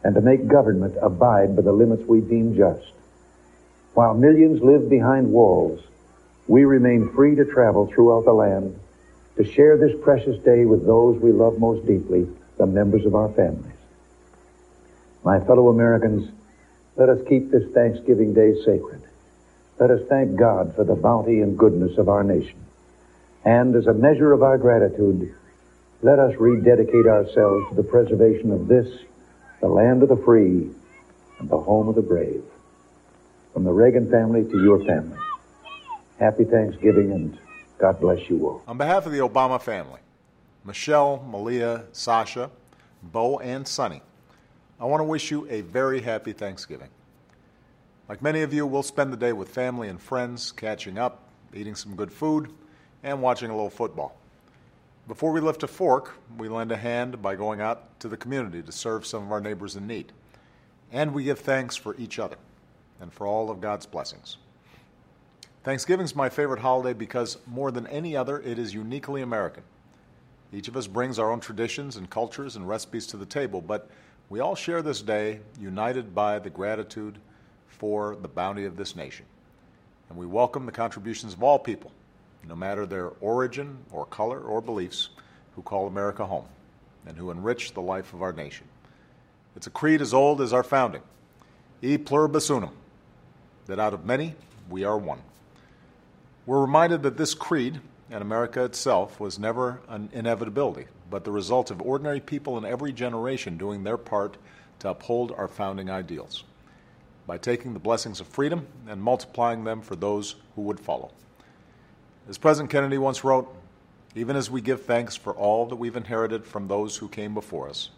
and 0.03 0.13
to 0.13 0.21
make 0.21 0.45
government 0.45 0.95
abide 1.01 1.55
by 1.55 1.61
the 1.61 1.71
limits 1.71 2.03
we 2.05 2.19
deem 2.19 2.55
just. 2.55 2.91
While 3.93 4.13
millions 4.13 4.61
live 4.61 4.89
behind 4.89 5.31
walls, 5.31 5.81
we 6.47 6.65
remain 6.65 7.13
free 7.13 7.35
to 7.35 7.45
travel 7.45 7.87
throughout 7.87 8.25
the 8.25 8.33
land, 8.33 8.77
to 9.37 9.45
share 9.45 9.77
this 9.77 9.97
precious 10.03 10.37
day 10.43 10.65
with 10.65 10.85
those 10.85 11.19
we 11.21 11.31
love 11.31 11.57
most 11.57 11.87
deeply, 11.87 12.27
the 12.57 12.65
members 12.65 13.05
of 13.05 13.15
our 13.15 13.29
families. 13.29 13.71
My 15.23 15.39
fellow 15.39 15.69
Americans, 15.69 16.29
let 16.97 17.07
us 17.07 17.19
keep 17.29 17.49
this 17.49 17.71
Thanksgiving 17.73 18.33
Day 18.33 18.53
sacred. 18.65 19.01
Let 19.79 19.89
us 19.89 20.01
thank 20.09 20.35
God 20.35 20.75
for 20.75 20.83
the 20.83 20.95
bounty 20.95 21.39
and 21.39 21.57
goodness 21.57 21.97
of 21.97 22.09
our 22.09 22.23
nation. 22.23 22.59
And 23.45 23.75
as 23.75 23.87
a 23.87 23.93
measure 23.93 24.33
of 24.33 24.43
our 24.43 24.57
gratitude, 24.57 25.33
let 26.03 26.19
us 26.19 26.35
rededicate 26.37 27.07
ourselves 27.07 27.69
to 27.69 27.75
the 27.75 27.83
preservation 27.83 28.51
of 28.51 28.67
this, 28.67 28.87
the 29.61 29.69
land 29.69 30.03
of 30.03 30.09
the 30.09 30.17
free 30.17 30.69
and 31.39 31.49
the 31.49 31.57
home 31.57 31.87
of 31.87 31.95
the 31.95 32.01
brave. 32.01 32.43
From 33.53 33.63
the 33.63 33.71
Reagan 33.71 34.11
family 34.11 34.43
to 34.43 34.63
your 34.63 34.83
family, 34.83 35.17
happy 36.19 36.43
Thanksgiving 36.43 37.11
and 37.13 37.37
God 37.77 38.01
bless 38.01 38.29
you 38.29 38.45
all. 38.45 38.63
On 38.67 38.77
behalf 38.77 39.05
of 39.05 39.13
the 39.13 39.19
Obama 39.19 39.61
family, 39.61 40.01
Michelle, 40.65 41.25
Malia, 41.29 41.85
Sasha, 41.93 42.51
Bo, 43.01 43.39
and 43.39 43.65
Sonny, 43.65 44.01
I 44.81 44.85
want 44.85 44.99
to 44.99 45.05
wish 45.05 45.31
you 45.31 45.47
a 45.49 45.61
very 45.61 46.01
happy 46.01 46.33
Thanksgiving. 46.33 46.89
Like 48.09 48.21
many 48.21 48.41
of 48.41 48.53
you, 48.53 48.65
we'll 48.65 48.83
spend 48.83 49.13
the 49.13 49.17
day 49.17 49.31
with 49.31 49.47
family 49.47 49.87
and 49.87 50.01
friends, 50.01 50.51
catching 50.51 50.97
up, 50.97 51.29
eating 51.53 51.75
some 51.75 51.95
good 51.95 52.11
food, 52.11 52.49
and 53.03 53.21
watching 53.21 53.49
a 53.49 53.53
little 53.53 53.69
football. 53.69 54.17
Before 55.05 55.33
we 55.33 55.41
lift 55.41 55.63
a 55.63 55.67
fork, 55.67 56.13
we 56.37 56.47
lend 56.47 56.71
a 56.71 56.77
hand 56.77 57.21
by 57.21 57.35
going 57.35 57.59
out 57.59 57.99
to 57.99 58.07
the 58.07 58.15
community 58.15 58.61
to 58.61 58.71
serve 58.71 59.05
some 59.05 59.23
of 59.23 59.33
our 59.33 59.41
neighbors 59.41 59.75
in 59.75 59.85
need. 59.85 60.13
And 60.93 61.13
we 61.13 61.25
give 61.25 61.39
thanks 61.39 61.75
for 61.75 61.93
each 61.97 62.19
other 62.19 62.37
and 63.01 63.11
for 63.11 63.27
all 63.27 63.51
of 63.51 63.59
God's 63.59 63.85
blessings. 63.85 64.37
Thanksgiving 65.65 66.05
is 66.05 66.15
my 66.15 66.29
favorite 66.29 66.61
holiday 66.61 66.93
because, 66.93 67.37
more 67.45 67.69
than 67.69 67.85
any 67.87 68.15
other, 68.15 68.39
it 68.39 68.57
is 68.57 68.73
uniquely 68.73 69.21
American. 69.21 69.63
Each 70.53 70.69
of 70.69 70.77
us 70.77 70.87
brings 70.87 71.19
our 71.19 71.31
own 71.31 71.41
traditions 71.41 71.97
and 71.97 72.09
cultures 72.09 72.55
and 72.55 72.65
recipes 72.65 73.05
to 73.07 73.17
the 73.17 73.25
table, 73.25 73.59
but 73.59 73.89
we 74.29 74.39
all 74.39 74.55
share 74.55 74.81
this 74.81 75.01
day 75.01 75.41
united 75.59 76.15
by 76.15 76.39
the 76.39 76.49
gratitude 76.49 77.17
for 77.67 78.15
the 78.15 78.29
bounty 78.29 78.63
of 78.63 78.77
this 78.77 78.95
nation. 78.95 79.25
And 80.07 80.17
we 80.17 80.25
welcome 80.25 80.65
the 80.65 80.71
contributions 80.71 81.33
of 81.33 81.43
all 81.43 81.59
people, 81.59 81.91
no 82.47 82.55
matter 82.55 82.85
their 82.85 83.09
origin 83.21 83.77
or 83.91 84.05
color 84.05 84.39
or 84.39 84.61
beliefs, 84.61 85.09
who 85.55 85.61
call 85.61 85.87
America 85.87 86.25
home 86.25 86.45
and 87.05 87.17
who 87.17 87.31
enrich 87.31 87.73
the 87.73 87.81
life 87.81 88.13
of 88.13 88.21
our 88.21 88.33
nation. 88.33 88.67
It's 89.55 89.67
a 89.67 89.71
creed 89.71 90.01
as 90.01 90.13
old 90.13 90.41
as 90.41 90.53
our 90.53 90.63
founding, 90.63 91.03
e 91.81 91.97
pluribus 91.97 92.49
unum, 92.49 92.71
that 93.67 93.79
out 93.79 93.93
of 93.93 94.05
many 94.05 94.35
we 94.69 94.83
are 94.83 94.97
one. 94.97 95.21
We're 96.45 96.61
reminded 96.61 97.03
that 97.03 97.17
this 97.17 97.33
creed 97.33 97.79
and 98.09 98.21
America 98.21 98.63
itself 98.63 99.19
was 99.19 99.39
never 99.39 99.81
an 99.87 100.09
inevitability, 100.13 100.87
but 101.09 101.23
the 101.23 101.31
result 101.31 101.71
of 101.71 101.81
ordinary 101.81 102.19
people 102.19 102.57
in 102.57 102.65
every 102.65 102.91
generation 102.91 103.57
doing 103.57 103.83
their 103.83 103.97
part 103.97 104.37
to 104.79 104.89
uphold 104.89 105.31
our 105.31 105.47
founding 105.47 105.89
ideals 105.89 106.43
by 107.25 107.37
taking 107.37 107.73
the 107.73 107.79
blessings 107.79 108.19
of 108.19 108.27
freedom 108.27 108.67
and 108.87 109.01
multiplying 109.01 109.63
them 109.63 109.81
for 109.81 109.95
those 109.95 110.35
who 110.55 110.61
would 110.63 110.79
follow. 110.79 111.11
As 112.29 112.37
President 112.37 112.71
Kennedy 112.71 112.97
once 112.97 113.25
wrote, 113.25 113.53
even 114.15 114.37
as 114.37 114.49
we 114.49 114.61
give 114.61 114.83
thanks 114.83 115.13
for 115.13 115.33
all 115.33 115.65
that 115.65 115.75
we've 115.75 115.97
inherited 115.97 116.45
from 116.45 116.67
those 116.69 116.95
who 116.95 117.09
came 117.09 117.33
before 117.33 117.67
us, 117.67 117.89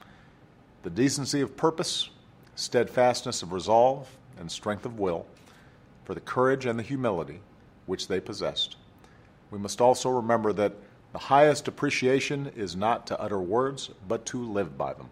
the 0.81 0.89
decency 0.89 1.41
of 1.41 1.55
purpose, 1.55 2.09
steadfastness 2.55 3.43
of 3.43 3.53
resolve, 3.53 4.09
and 4.39 4.51
strength 4.51 4.83
of 4.83 4.97
will, 4.97 5.27
for 6.05 6.15
the 6.15 6.19
courage 6.19 6.65
and 6.65 6.79
the 6.79 6.83
humility 6.83 7.39
which 7.85 8.07
they 8.07 8.19
possessed. 8.19 8.77
We 9.51 9.59
must 9.59 9.79
also 9.79 10.09
remember 10.09 10.53
that 10.53 10.73
the 11.11 11.19
highest 11.19 11.67
appreciation 11.67 12.51
is 12.55 12.75
not 12.75 13.05
to 13.07 13.21
utter 13.21 13.39
words, 13.39 13.91
but 14.07 14.25
to 14.27 14.43
live 14.43 14.75
by 14.75 14.93
them. 14.93 15.09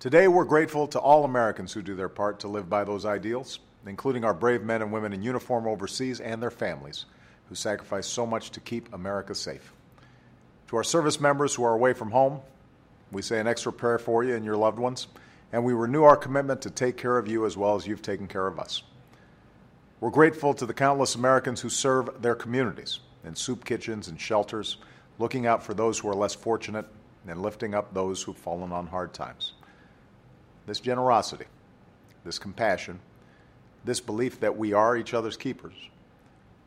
Today, 0.00 0.26
we're 0.26 0.44
grateful 0.44 0.88
to 0.88 0.98
all 0.98 1.24
Americans 1.24 1.72
who 1.72 1.82
do 1.82 1.94
their 1.94 2.08
part 2.08 2.40
to 2.40 2.48
live 2.48 2.68
by 2.68 2.82
those 2.82 3.06
ideals, 3.06 3.60
including 3.86 4.24
our 4.24 4.34
brave 4.34 4.64
men 4.64 4.82
and 4.82 4.92
women 4.92 5.12
in 5.12 5.22
uniform 5.22 5.68
overseas 5.68 6.20
and 6.20 6.42
their 6.42 6.50
families 6.50 7.04
who 7.48 7.54
sacrifice 7.54 8.06
so 8.06 8.26
much 8.26 8.50
to 8.50 8.60
keep 8.60 8.92
America 8.92 9.34
safe. 9.34 9.72
To 10.68 10.76
our 10.76 10.84
service 10.84 11.20
members 11.20 11.54
who 11.54 11.64
are 11.64 11.74
away 11.74 11.94
from 11.94 12.10
home, 12.10 12.40
we 13.10 13.22
say 13.22 13.40
an 13.40 13.46
extra 13.46 13.72
prayer 13.72 13.98
for 13.98 14.22
you 14.22 14.34
and 14.34 14.44
your 14.44 14.56
loved 14.56 14.78
ones, 14.78 15.06
and 15.52 15.64
we 15.64 15.72
renew 15.72 16.04
our 16.04 16.16
commitment 16.16 16.60
to 16.62 16.70
take 16.70 16.98
care 16.98 17.16
of 17.16 17.26
you 17.26 17.46
as 17.46 17.56
well 17.56 17.74
as 17.74 17.86
you've 17.86 18.02
taken 18.02 18.28
care 18.28 18.46
of 18.46 18.58
us. 18.58 18.82
We're 20.00 20.10
grateful 20.10 20.52
to 20.54 20.66
the 20.66 20.74
countless 20.74 21.14
Americans 21.14 21.60
who 21.60 21.70
serve 21.70 22.20
their 22.20 22.34
communities 22.34 23.00
in 23.24 23.34
soup 23.34 23.64
kitchens 23.64 24.08
and 24.08 24.20
shelters, 24.20 24.76
looking 25.18 25.46
out 25.46 25.62
for 25.62 25.74
those 25.74 25.98
who 25.98 26.08
are 26.08 26.14
less 26.14 26.34
fortunate 26.34 26.86
and 27.26 27.42
lifting 27.42 27.74
up 27.74 27.92
those 27.92 28.22
who've 28.22 28.36
fallen 28.36 28.72
on 28.72 28.86
hard 28.86 29.12
times. 29.12 29.54
This 30.66 30.80
generosity, 30.80 31.46
this 32.24 32.38
compassion, 32.38 33.00
this 33.84 34.00
belief 34.00 34.38
that 34.40 34.56
we 34.56 34.74
are 34.74 34.96
each 34.96 35.14
other's 35.14 35.36
keepers 35.36 35.74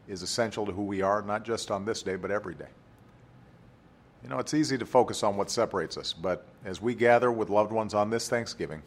is 0.08 0.22
essential 0.22 0.66
to 0.66 0.72
who 0.72 0.84
we 0.84 1.02
are, 1.02 1.22
not 1.22 1.44
just 1.44 1.72
on 1.72 1.86
this 1.86 2.04
day, 2.04 2.16
but 2.16 2.32
every 2.32 2.56
day. 2.56 2.68
You 4.24 4.30
know, 4.30 4.40
it's 4.40 4.54
easy 4.54 4.78
to 4.78 4.86
focus 4.86 5.24
on 5.24 5.36
what 5.36 5.50
separates 5.50 5.98
us, 5.98 6.14
but 6.14 6.46
as 6.64 6.82
we 6.82 6.94
gather 6.94 7.32
with 7.32 7.50
loved 7.50 7.72
ones 7.72 7.94
on 7.94 8.10
this 8.10 8.30
Thanksgiving, 8.30 8.84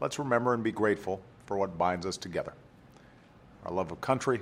let's 0.00 0.18
remember 0.18 0.54
and 0.54 0.62
be 0.62 0.72
grateful 0.72 1.20
for 1.46 1.56
what 1.56 1.78
binds 1.78 2.06
us 2.06 2.16
together 2.16 2.52
our 3.64 3.72
love 3.72 3.90
of 3.90 4.00
country, 4.00 4.40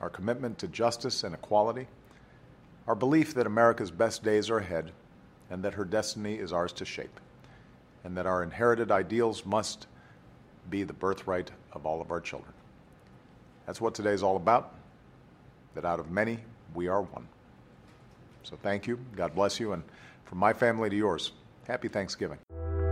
our 0.00 0.10
commitment 0.10 0.58
to 0.58 0.66
justice 0.66 1.22
and 1.22 1.34
equality, 1.34 1.86
our 2.88 2.96
belief 2.96 3.32
that 3.34 3.46
America's 3.46 3.92
best 3.92 4.24
days 4.24 4.50
are 4.50 4.58
ahead 4.58 4.90
and 5.50 5.62
that 5.62 5.74
her 5.74 5.84
destiny 5.84 6.34
is 6.34 6.52
ours 6.52 6.72
to 6.72 6.84
shape, 6.84 7.20
and 8.02 8.16
that 8.16 8.26
our 8.26 8.42
inherited 8.42 8.90
ideals 8.90 9.44
must 9.44 9.86
be 10.68 10.82
the 10.84 10.92
birthright 10.92 11.50
of 11.72 11.86
all 11.86 12.00
of 12.00 12.10
our 12.10 12.20
children. 12.20 12.52
That's 13.66 13.80
what 13.80 13.94
today's 13.94 14.22
all 14.22 14.36
about, 14.36 14.74
that 15.74 15.84
out 15.84 16.00
of 16.00 16.10
many, 16.10 16.38
we 16.74 16.88
are 16.88 17.02
one. 17.02 17.26
So 18.42 18.56
thank 18.62 18.86
you. 18.86 18.98
God 19.16 19.34
bless 19.34 19.60
you. 19.60 19.72
And 19.72 19.82
from 20.24 20.38
my 20.38 20.52
family 20.52 20.90
to 20.90 20.96
yours, 20.96 21.32
happy 21.66 21.88
Thanksgiving. 21.88 22.38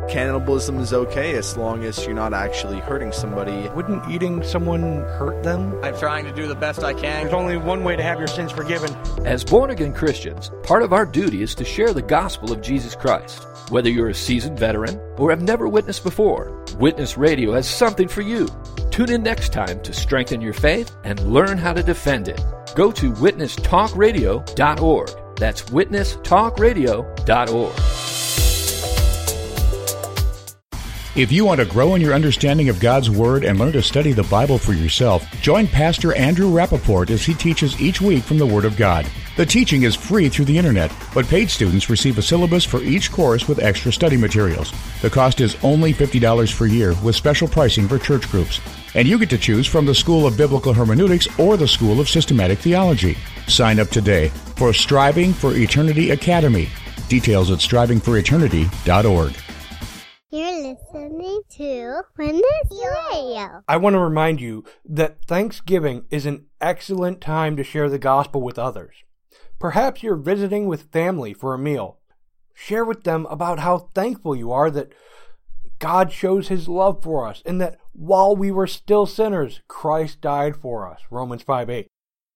Cannibalism 0.09 0.79
is 0.79 0.95
okay 0.95 1.37
as 1.37 1.57
long 1.59 1.85
as 1.85 2.07
you're 2.07 2.15
not 2.15 2.33
actually 2.33 2.79
hurting 2.79 3.13
somebody. 3.13 3.69
Wouldn't 3.71 4.09
eating 4.09 4.43
someone 4.43 5.03
hurt 5.03 5.43
them? 5.43 5.79
I'm 5.85 5.99
trying 5.99 6.25
to 6.25 6.33
do 6.33 6.47
the 6.47 6.55
best 6.55 6.83
I 6.83 6.95
can. 6.95 7.25
There's 7.25 7.35
only 7.35 7.59
one 7.59 7.85
way 7.85 7.95
to 7.95 8.03
have 8.03 8.19
your 8.19 8.27
sins 8.27 8.51
forgiven. 8.51 8.95
As 9.27 9.45
born 9.45 9.71
again 9.71 9.93
Christians, 9.93 10.51
part 10.63 10.83
of 10.83 10.95
our 10.95 11.05
duty 11.05 11.43
is 11.43 11.55
to 11.57 11.65
share 11.65 11.93
the 11.93 12.01
gospel 12.01 12.53
of 12.53 12.63
Jesus 12.63 12.95
Christ. 12.95 13.45
Whether 13.71 13.91
you're 13.91 14.09
a 14.09 14.15
seasoned 14.15 14.59
veteran 14.59 14.99
or 15.19 15.29
have 15.29 15.43
never 15.43 15.69
witnessed 15.69 16.05
before, 16.05 16.59
Witness 16.79 17.19
Radio 17.19 17.55
has 17.55 17.69
something 17.69 18.07
for 18.07 18.21
you. 18.21 18.47
Tune 18.93 19.11
in 19.11 19.25
next 19.25 19.53
time 19.53 19.81
to 19.83 19.93
strengthen 19.93 20.41
your 20.41 20.53
faith 20.53 20.95
and 21.03 21.19
learn 21.35 21.59
how 21.59 21.73
to 21.73 21.83
defend 21.83 22.29
it. 22.29 22.41
Go 22.79 22.93
to 22.93 23.11
witnesstalkradio.org. 23.11 25.37
That's 25.37 25.63
witnesstalkradio.org. 25.63 28.08
If 31.19 31.33
you 31.33 31.45
want 31.45 31.59
to 31.59 31.67
grow 31.67 31.97
in 31.97 32.01
your 32.01 32.15
understanding 32.15 32.69
of 32.69 32.79
God's 32.79 33.11
Word 33.11 33.43
and 33.43 33.59
learn 33.59 33.73
to 33.73 33.83
study 33.83 34.13
the 34.13 34.23
Bible 34.23 34.57
for 34.57 34.73
yourself, 34.73 35.29
join 35.41 35.67
Pastor 35.67 36.15
Andrew 36.15 36.47
Rappaport 36.47 37.11
as 37.11 37.25
he 37.25 37.35
teaches 37.35 37.81
each 37.81 38.01
week 38.01 38.23
from 38.23 38.39
the 38.39 38.47
Word 38.47 38.65
of 38.65 38.77
God. 38.77 39.05
The 39.37 39.45
teaching 39.45 39.83
is 39.83 39.97
free 39.97 40.29
through 40.29 40.45
the 40.45 40.57
internet, 40.57 40.93
but 41.13 41.27
paid 41.27 41.51
students 41.51 41.91
receive 41.91 42.19
a 42.19 42.23
syllabus 42.23 42.65
for 42.65 42.81
each 42.83 43.11
course 43.11 43.49
with 43.49 43.59
extra 43.59 43.93
study 43.93 44.17
materials. 44.17 44.73
The 45.03 45.11
cost 45.11 45.41
is 45.41 45.57
only 45.65 45.93
$50 45.93 46.57
per 46.57 46.67
year 46.67 46.95
with 47.03 47.17
special 47.17 47.49
pricing 47.49 47.89
for 47.89 47.99
church 47.99 48.31
groups. 48.31 48.61
And 48.95 49.09
you 49.09 49.19
get 49.19 49.31
to 49.31 49.39
choose 49.39 49.67
from 49.67 49.87
the 49.87 49.97
School 49.97 50.25
of 50.25 50.37
Biblical 50.37 50.73
Hermeneutics 50.73 51.27
or 51.37 51.57
the 51.57 51.67
School 51.67 51.99
of 51.99 52.09
Systematic 52.09 52.61
Theology. 52.61 53.19
Sign 53.49 53.81
up 53.81 53.89
today 53.89 54.29
for 54.55 54.73
Striving 54.73 55.33
for 55.33 55.53
Eternity 55.53 56.13
Academy. 56.13 56.69
Details 57.09 57.51
at 57.51 57.59
strivingforeternity.org. 57.59 59.35
I 63.67 63.77
want 63.77 63.95
to 63.95 64.01
remind 64.01 64.41
you 64.41 64.65
that 64.85 65.25
Thanksgiving 65.25 66.05
is 66.11 66.27
an 66.27 66.47
excellent 66.61 67.21
time 67.21 67.57
to 67.57 67.65
share 67.65 67.89
the 67.89 67.99
gospel 67.99 68.43
with 68.43 68.59
others. 68.59 68.97
Perhaps 69.59 70.03
you're 70.03 70.17
visiting 70.17 70.67
with 70.67 70.93
family 70.93 71.33
for 71.33 71.55
a 71.55 71.59
meal. 71.59 71.99
Share 72.55 72.85
with 72.85 73.05
them 73.05 73.27
about 73.31 73.61
how 73.61 73.79
thankful 73.95 74.35
you 74.35 74.53
are 74.53 74.71
that 74.71 74.93
God 75.79 76.13
shows 76.13 76.49
his 76.49 76.69
love 76.69 77.03
for 77.03 77.27
us 77.27 77.43
and 77.47 77.61
that 77.61 77.79
while 77.93 78.35
we 78.35 78.51
were 78.51 78.67
still 78.67 79.07
sinners, 79.07 79.61
Christ 79.69 80.21
died 80.21 80.57
for 80.57 80.89
us. 80.89 81.01
Romans 81.11 81.43
5 81.43 81.71
8. 81.71 81.87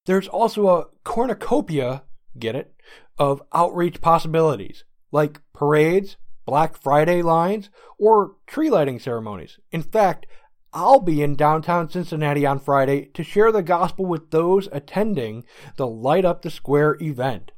There's 0.06 0.28
also 0.28 0.68
a 0.68 0.86
cornucopia, 1.04 2.02
get 2.38 2.56
it, 2.56 2.74
of 3.18 3.42
outreach 3.52 4.00
possibilities 4.00 4.84
like 5.12 5.40
parades, 5.52 6.16
Black 6.44 6.80
Friday 6.80 7.22
lines, 7.22 7.70
or 7.98 8.36
tree 8.46 8.70
lighting 8.70 8.98
ceremonies. 8.98 9.58
In 9.70 9.82
fact, 9.82 10.26
I'll 10.72 11.00
be 11.00 11.22
in 11.22 11.36
downtown 11.36 11.90
Cincinnati 11.90 12.46
on 12.46 12.58
Friday 12.58 13.06
to 13.14 13.22
share 13.22 13.52
the 13.52 13.62
gospel 13.62 14.06
with 14.06 14.30
those 14.30 14.68
attending 14.72 15.44
the 15.76 15.86
Light 15.86 16.24
Up 16.24 16.42
the 16.42 16.50
Square 16.50 16.96
event. 17.02 17.52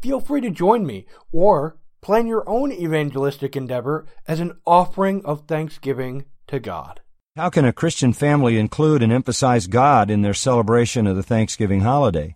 Feel 0.00 0.20
free 0.20 0.40
to 0.40 0.50
join 0.50 0.84
me 0.84 1.06
or 1.30 1.78
plan 2.00 2.26
your 2.26 2.48
own 2.48 2.72
evangelistic 2.72 3.54
endeavor 3.54 4.06
as 4.26 4.40
an 4.40 4.58
offering 4.66 5.24
of 5.24 5.46
thanksgiving 5.46 6.24
to 6.48 6.58
God. 6.58 7.00
How 7.36 7.48
can 7.48 7.64
a 7.64 7.72
Christian 7.72 8.12
family 8.12 8.58
include 8.58 9.02
and 9.02 9.12
emphasize 9.12 9.66
God 9.68 10.10
in 10.10 10.22
their 10.22 10.34
celebration 10.34 11.06
of 11.06 11.16
the 11.16 11.22
Thanksgiving 11.22 11.80
holiday? 11.80 12.34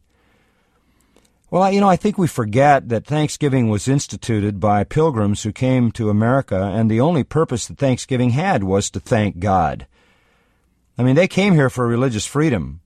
Well, 1.49 1.71
you 1.71 1.81
know, 1.81 1.89
I 1.89 1.95
think 1.95 2.19
we 2.19 2.27
forget 2.27 2.89
that 2.89 3.07
Thanksgiving 3.07 3.69
was 3.69 3.87
instituted 3.87 4.59
by 4.59 4.83
pilgrims 4.83 5.45
who 5.45 5.53
came 5.53 5.93
to 5.93 6.11
America, 6.11 6.61
and 6.61 6.91
the 6.91 7.01
only 7.01 7.23
purpose 7.23 7.67
that 7.67 7.79
Thanksgiving 7.79 8.31
had 8.31 8.65
was 8.65 8.91
to 8.91 9.01
thank 9.01 9.39
God. 9.39 9.87
I 10.99 11.05
mean, 11.05 11.15
they 11.15 11.29
came 11.29 11.55
here 11.55 11.71
for 11.71 11.87
religious 11.87 12.27
freedom. 12.27 12.81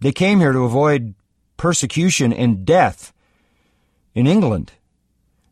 They 0.00 0.10
came 0.10 0.40
here 0.40 0.52
to 0.52 0.64
avoid 0.64 1.14
persecution 1.56 2.32
and 2.32 2.64
death 2.64 3.12
in 4.14 4.26
England. 4.26 4.72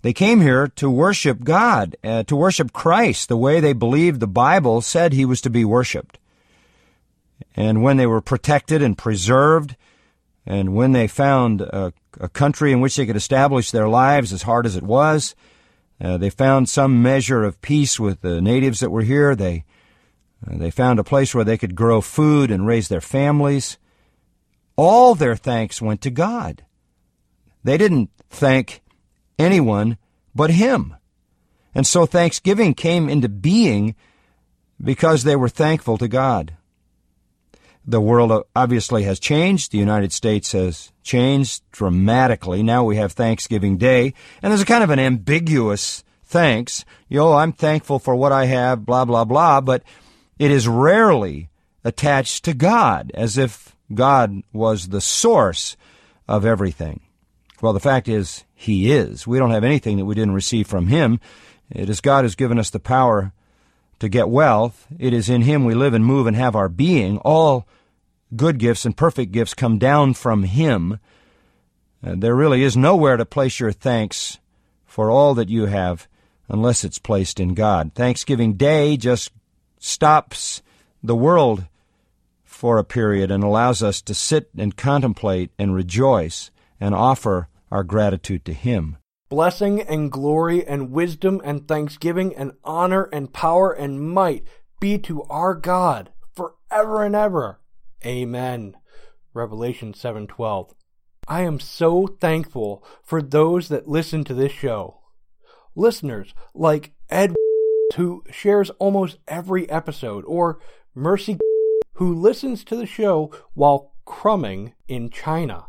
They 0.02 0.12
came 0.12 0.40
here 0.40 0.66
to 0.68 0.90
worship 0.90 1.44
God, 1.44 1.96
uh, 2.02 2.24
to 2.24 2.36
worship 2.36 2.72
Christ 2.72 3.28
the 3.28 3.36
way 3.36 3.60
they 3.60 3.72
believed 3.72 4.18
the 4.20 4.26
Bible 4.26 4.80
said 4.80 5.12
he 5.12 5.24
was 5.24 5.40
to 5.42 5.50
be 5.50 5.64
worshiped. 5.64 6.18
And 7.56 7.82
when 7.82 7.96
they 7.96 8.06
were 8.06 8.20
protected 8.20 8.82
and 8.82 8.98
preserved, 8.98 9.76
and 10.46 10.74
when 10.74 10.92
they 10.92 11.06
found 11.06 11.62
a, 11.62 11.92
a 12.20 12.28
country 12.28 12.72
in 12.72 12.80
which 12.80 12.96
they 12.96 13.06
could 13.06 13.16
establish 13.16 13.70
their 13.70 13.88
lives 13.88 14.32
as 14.32 14.42
hard 14.42 14.66
as 14.66 14.76
it 14.76 14.82
was, 14.82 15.34
uh, 16.00 16.16
they 16.16 16.30
found 16.30 16.68
some 16.68 17.02
measure 17.02 17.44
of 17.44 17.60
peace 17.60 18.00
with 18.00 18.20
the 18.20 18.40
natives 18.40 18.80
that 18.80 18.90
were 18.90 19.02
here. 19.02 19.34
They 19.34 19.64
uh, 20.46 20.56
they 20.58 20.70
found 20.70 20.98
a 20.98 21.04
place 21.04 21.34
where 21.34 21.44
they 21.44 21.58
could 21.58 21.74
grow 21.74 22.00
food 22.00 22.50
and 22.50 22.66
raise 22.66 22.88
their 22.88 23.00
families. 23.00 23.78
All 24.76 25.14
their 25.14 25.36
thanks 25.36 25.80
went 25.80 26.00
to 26.02 26.10
God. 26.10 26.64
They 27.62 27.78
didn't 27.78 28.10
thank 28.28 28.82
anyone 29.38 29.96
but 30.34 30.50
Him. 30.50 30.96
And 31.74 31.86
so 31.86 32.06
Thanksgiving 32.06 32.74
came 32.74 33.08
into 33.08 33.28
being 33.28 33.94
because 34.82 35.24
they 35.24 35.36
were 35.36 35.48
thankful 35.48 35.98
to 35.98 36.08
God. 36.08 36.56
The 37.86 38.00
world 38.00 38.44
obviously 38.56 39.02
has 39.02 39.20
changed. 39.20 39.70
The 39.70 39.78
United 39.78 40.12
States 40.12 40.52
has 40.52 40.92
changed 41.02 41.62
dramatically. 41.70 42.62
Now 42.62 42.84
we 42.84 42.96
have 42.96 43.12
Thanksgiving 43.12 43.76
Day, 43.76 44.14
and 44.42 44.50
there's 44.50 44.62
a 44.62 44.66
kind 44.66 44.82
of 44.82 44.90
an 44.90 44.98
ambiguous 44.98 46.02
thanks. 46.22 46.84
You 47.08 47.18
know, 47.18 47.34
I'm 47.34 47.52
thankful 47.52 47.98
for 47.98 48.16
what 48.16 48.32
I 48.32 48.46
have, 48.46 48.86
blah, 48.86 49.04
blah, 49.04 49.24
blah, 49.24 49.60
but 49.60 49.82
it 50.38 50.50
is 50.50 50.66
rarely 50.66 51.50
attached 51.84 52.44
to 52.44 52.54
God, 52.54 53.12
as 53.14 53.36
if 53.36 53.76
God 53.92 54.42
was 54.52 54.88
the 54.88 55.02
source 55.02 55.76
of 56.26 56.46
everything. 56.46 57.00
Well, 57.60 57.74
the 57.74 57.80
fact 57.80 58.08
is, 58.08 58.44
He 58.54 58.90
is. 58.90 59.26
We 59.26 59.38
don't 59.38 59.50
have 59.50 59.64
anything 59.64 59.98
that 59.98 60.06
we 60.06 60.14
didn't 60.14 60.34
receive 60.34 60.66
from 60.66 60.86
Him. 60.86 61.20
It 61.70 61.90
is 61.90 62.00
God 62.00 62.24
who's 62.24 62.34
given 62.34 62.58
us 62.58 62.70
the 62.70 62.80
power 62.80 63.32
to 63.98 64.08
get 64.08 64.28
wealth. 64.28 64.86
It 64.98 65.12
is 65.12 65.28
in 65.28 65.42
Him 65.42 65.64
we 65.64 65.74
live 65.74 65.94
and 65.94 66.04
move 66.04 66.26
and 66.26 66.36
have 66.36 66.56
our 66.56 66.68
being. 66.68 67.18
All 67.18 67.66
good 68.34 68.58
gifts 68.58 68.84
and 68.84 68.96
perfect 68.96 69.32
gifts 69.32 69.54
come 69.54 69.78
down 69.78 70.14
from 70.14 70.44
Him. 70.44 70.98
Uh, 72.04 72.14
there 72.16 72.34
really 72.34 72.62
is 72.62 72.76
nowhere 72.76 73.16
to 73.16 73.24
place 73.24 73.60
your 73.60 73.72
thanks 73.72 74.38
for 74.84 75.10
all 75.10 75.34
that 75.34 75.48
you 75.48 75.66
have 75.66 76.08
unless 76.48 76.84
it's 76.84 76.98
placed 76.98 77.40
in 77.40 77.54
God. 77.54 77.92
Thanksgiving 77.94 78.54
Day 78.54 78.96
just 78.96 79.32
stops 79.78 80.62
the 81.02 81.16
world 81.16 81.64
for 82.44 82.78
a 82.78 82.84
period 82.84 83.30
and 83.30 83.42
allows 83.42 83.82
us 83.82 84.00
to 84.02 84.14
sit 84.14 84.48
and 84.56 84.76
contemplate 84.76 85.50
and 85.58 85.74
rejoice 85.74 86.50
and 86.80 86.94
offer 86.94 87.48
our 87.70 87.82
gratitude 87.82 88.44
to 88.44 88.52
Him. 88.52 88.96
Blessing 89.30 89.80
and 89.80 90.12
glory 90.12 90.66
and 90.66 90.90
wisdom 90.90 91.40
and 91.44 91.66
thanksgiving 91.66 92.34
and 92.36 92.52
honor 92.62 93.04
and 93.04 93.32
power 93.32 93.72
and 93.72 94.00
might 94.00 94.46
be 94.80 94.98
to 94.98 95.22
our 95.24 95.54
God 95.54 96.10
forever 96.34 97.02
and 97.02 97.16
ever. 97.16 97.60
Amen. 98.04 98.76
Revelation 99.32 99.94
7:12. 99.94 100.74
I 101.26 101.40
am 101.40 101.58
so 101.58 102.06
thankful 102.06 102.84
for 103.02 103.22
those 103.22 103.68
that 103.68 103.88
listen 103.88 104.24
to 104.24 104.34
this 104.34 104.52
show. 104.52 105.00
Listeners 105.74 106.34
like 106.54 106.92
Ed 107.08 107.34
who 107.96 108.22
shares 108.30 108.70
almost 108.78 109.16
every 109.26 109.68
episode 109.70 110.24
or 110.26 110.60
Mercy 110.94 111.38
who 111.94 112.14
listens 112.14 112.62
to 112.64 112.76
the 112.76 112.86
show 112.86 113.32
while 113.54 113.94
crumbing 114.04 114.74
in 114.86 115.08
China. 115.08 115.68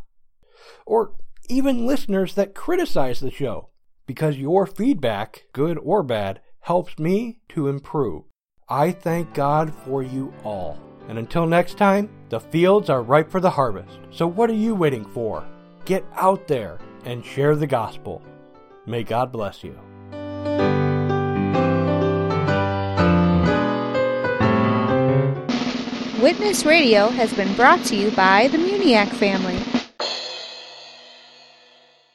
Or 0.85 1.13
even 1.49 1.85
listeners 1.85 2.35
that 2.35 2.55
criticize 2.55 3.19
the 3.19 3.31
show 3.31 3.69
because 4.05 4.37
your 4.37 4.65
feedback, 4.65 5.45
good 5.53 5.77
or 5.77 6.03
bad, 6.03 6.41
helps 6.61 6.97
me 6.99 7.39
to 7.49 7.67
improve. 7.67 8.23
I 8.67 8.91
thank 8.91 9.33
God 9.33 9.73
for 9.85 10.01
you 10.01 10.33
all. 10.43 10.79
And 11.07 11.19
until 11.19 11.45
next 11.45 11.77
time, 11.77 12.09
the 12.29 12.39
fields 12.39 12.89
are 12.89 13.03
ripe 13.03 13.29
for 13.29 13.39
the 13.39 13.49
harvest. 13.49 13.99
So 14.11 14.25
what 14.25 14.49
are 14.49 14.53
you 14.53 14.73
waiting 14.73 15.05
for? 15.05 15.45
Get 15.85 16.03
out 16.15 16.47
there 16.47 16.79
and 17.03 17.23
share 17.23 17.55
the 17.55 17.67
gospel. 17.67 18.23
May 18.87 19.03
God 19.03 19.31
bless 19.31 19.63
you. 19.63 19.79
Witness 26.21 26.65
Radio 26.65 27.09
has 27.09 27.31
been 27.33 27.53
brought 27.55 27.83
to 27.85 27.95
you 27.95 28.09
by 28.11 28.47
the 28.47 28.57
Muniak 28.57 29.09
family. 29.09 29.74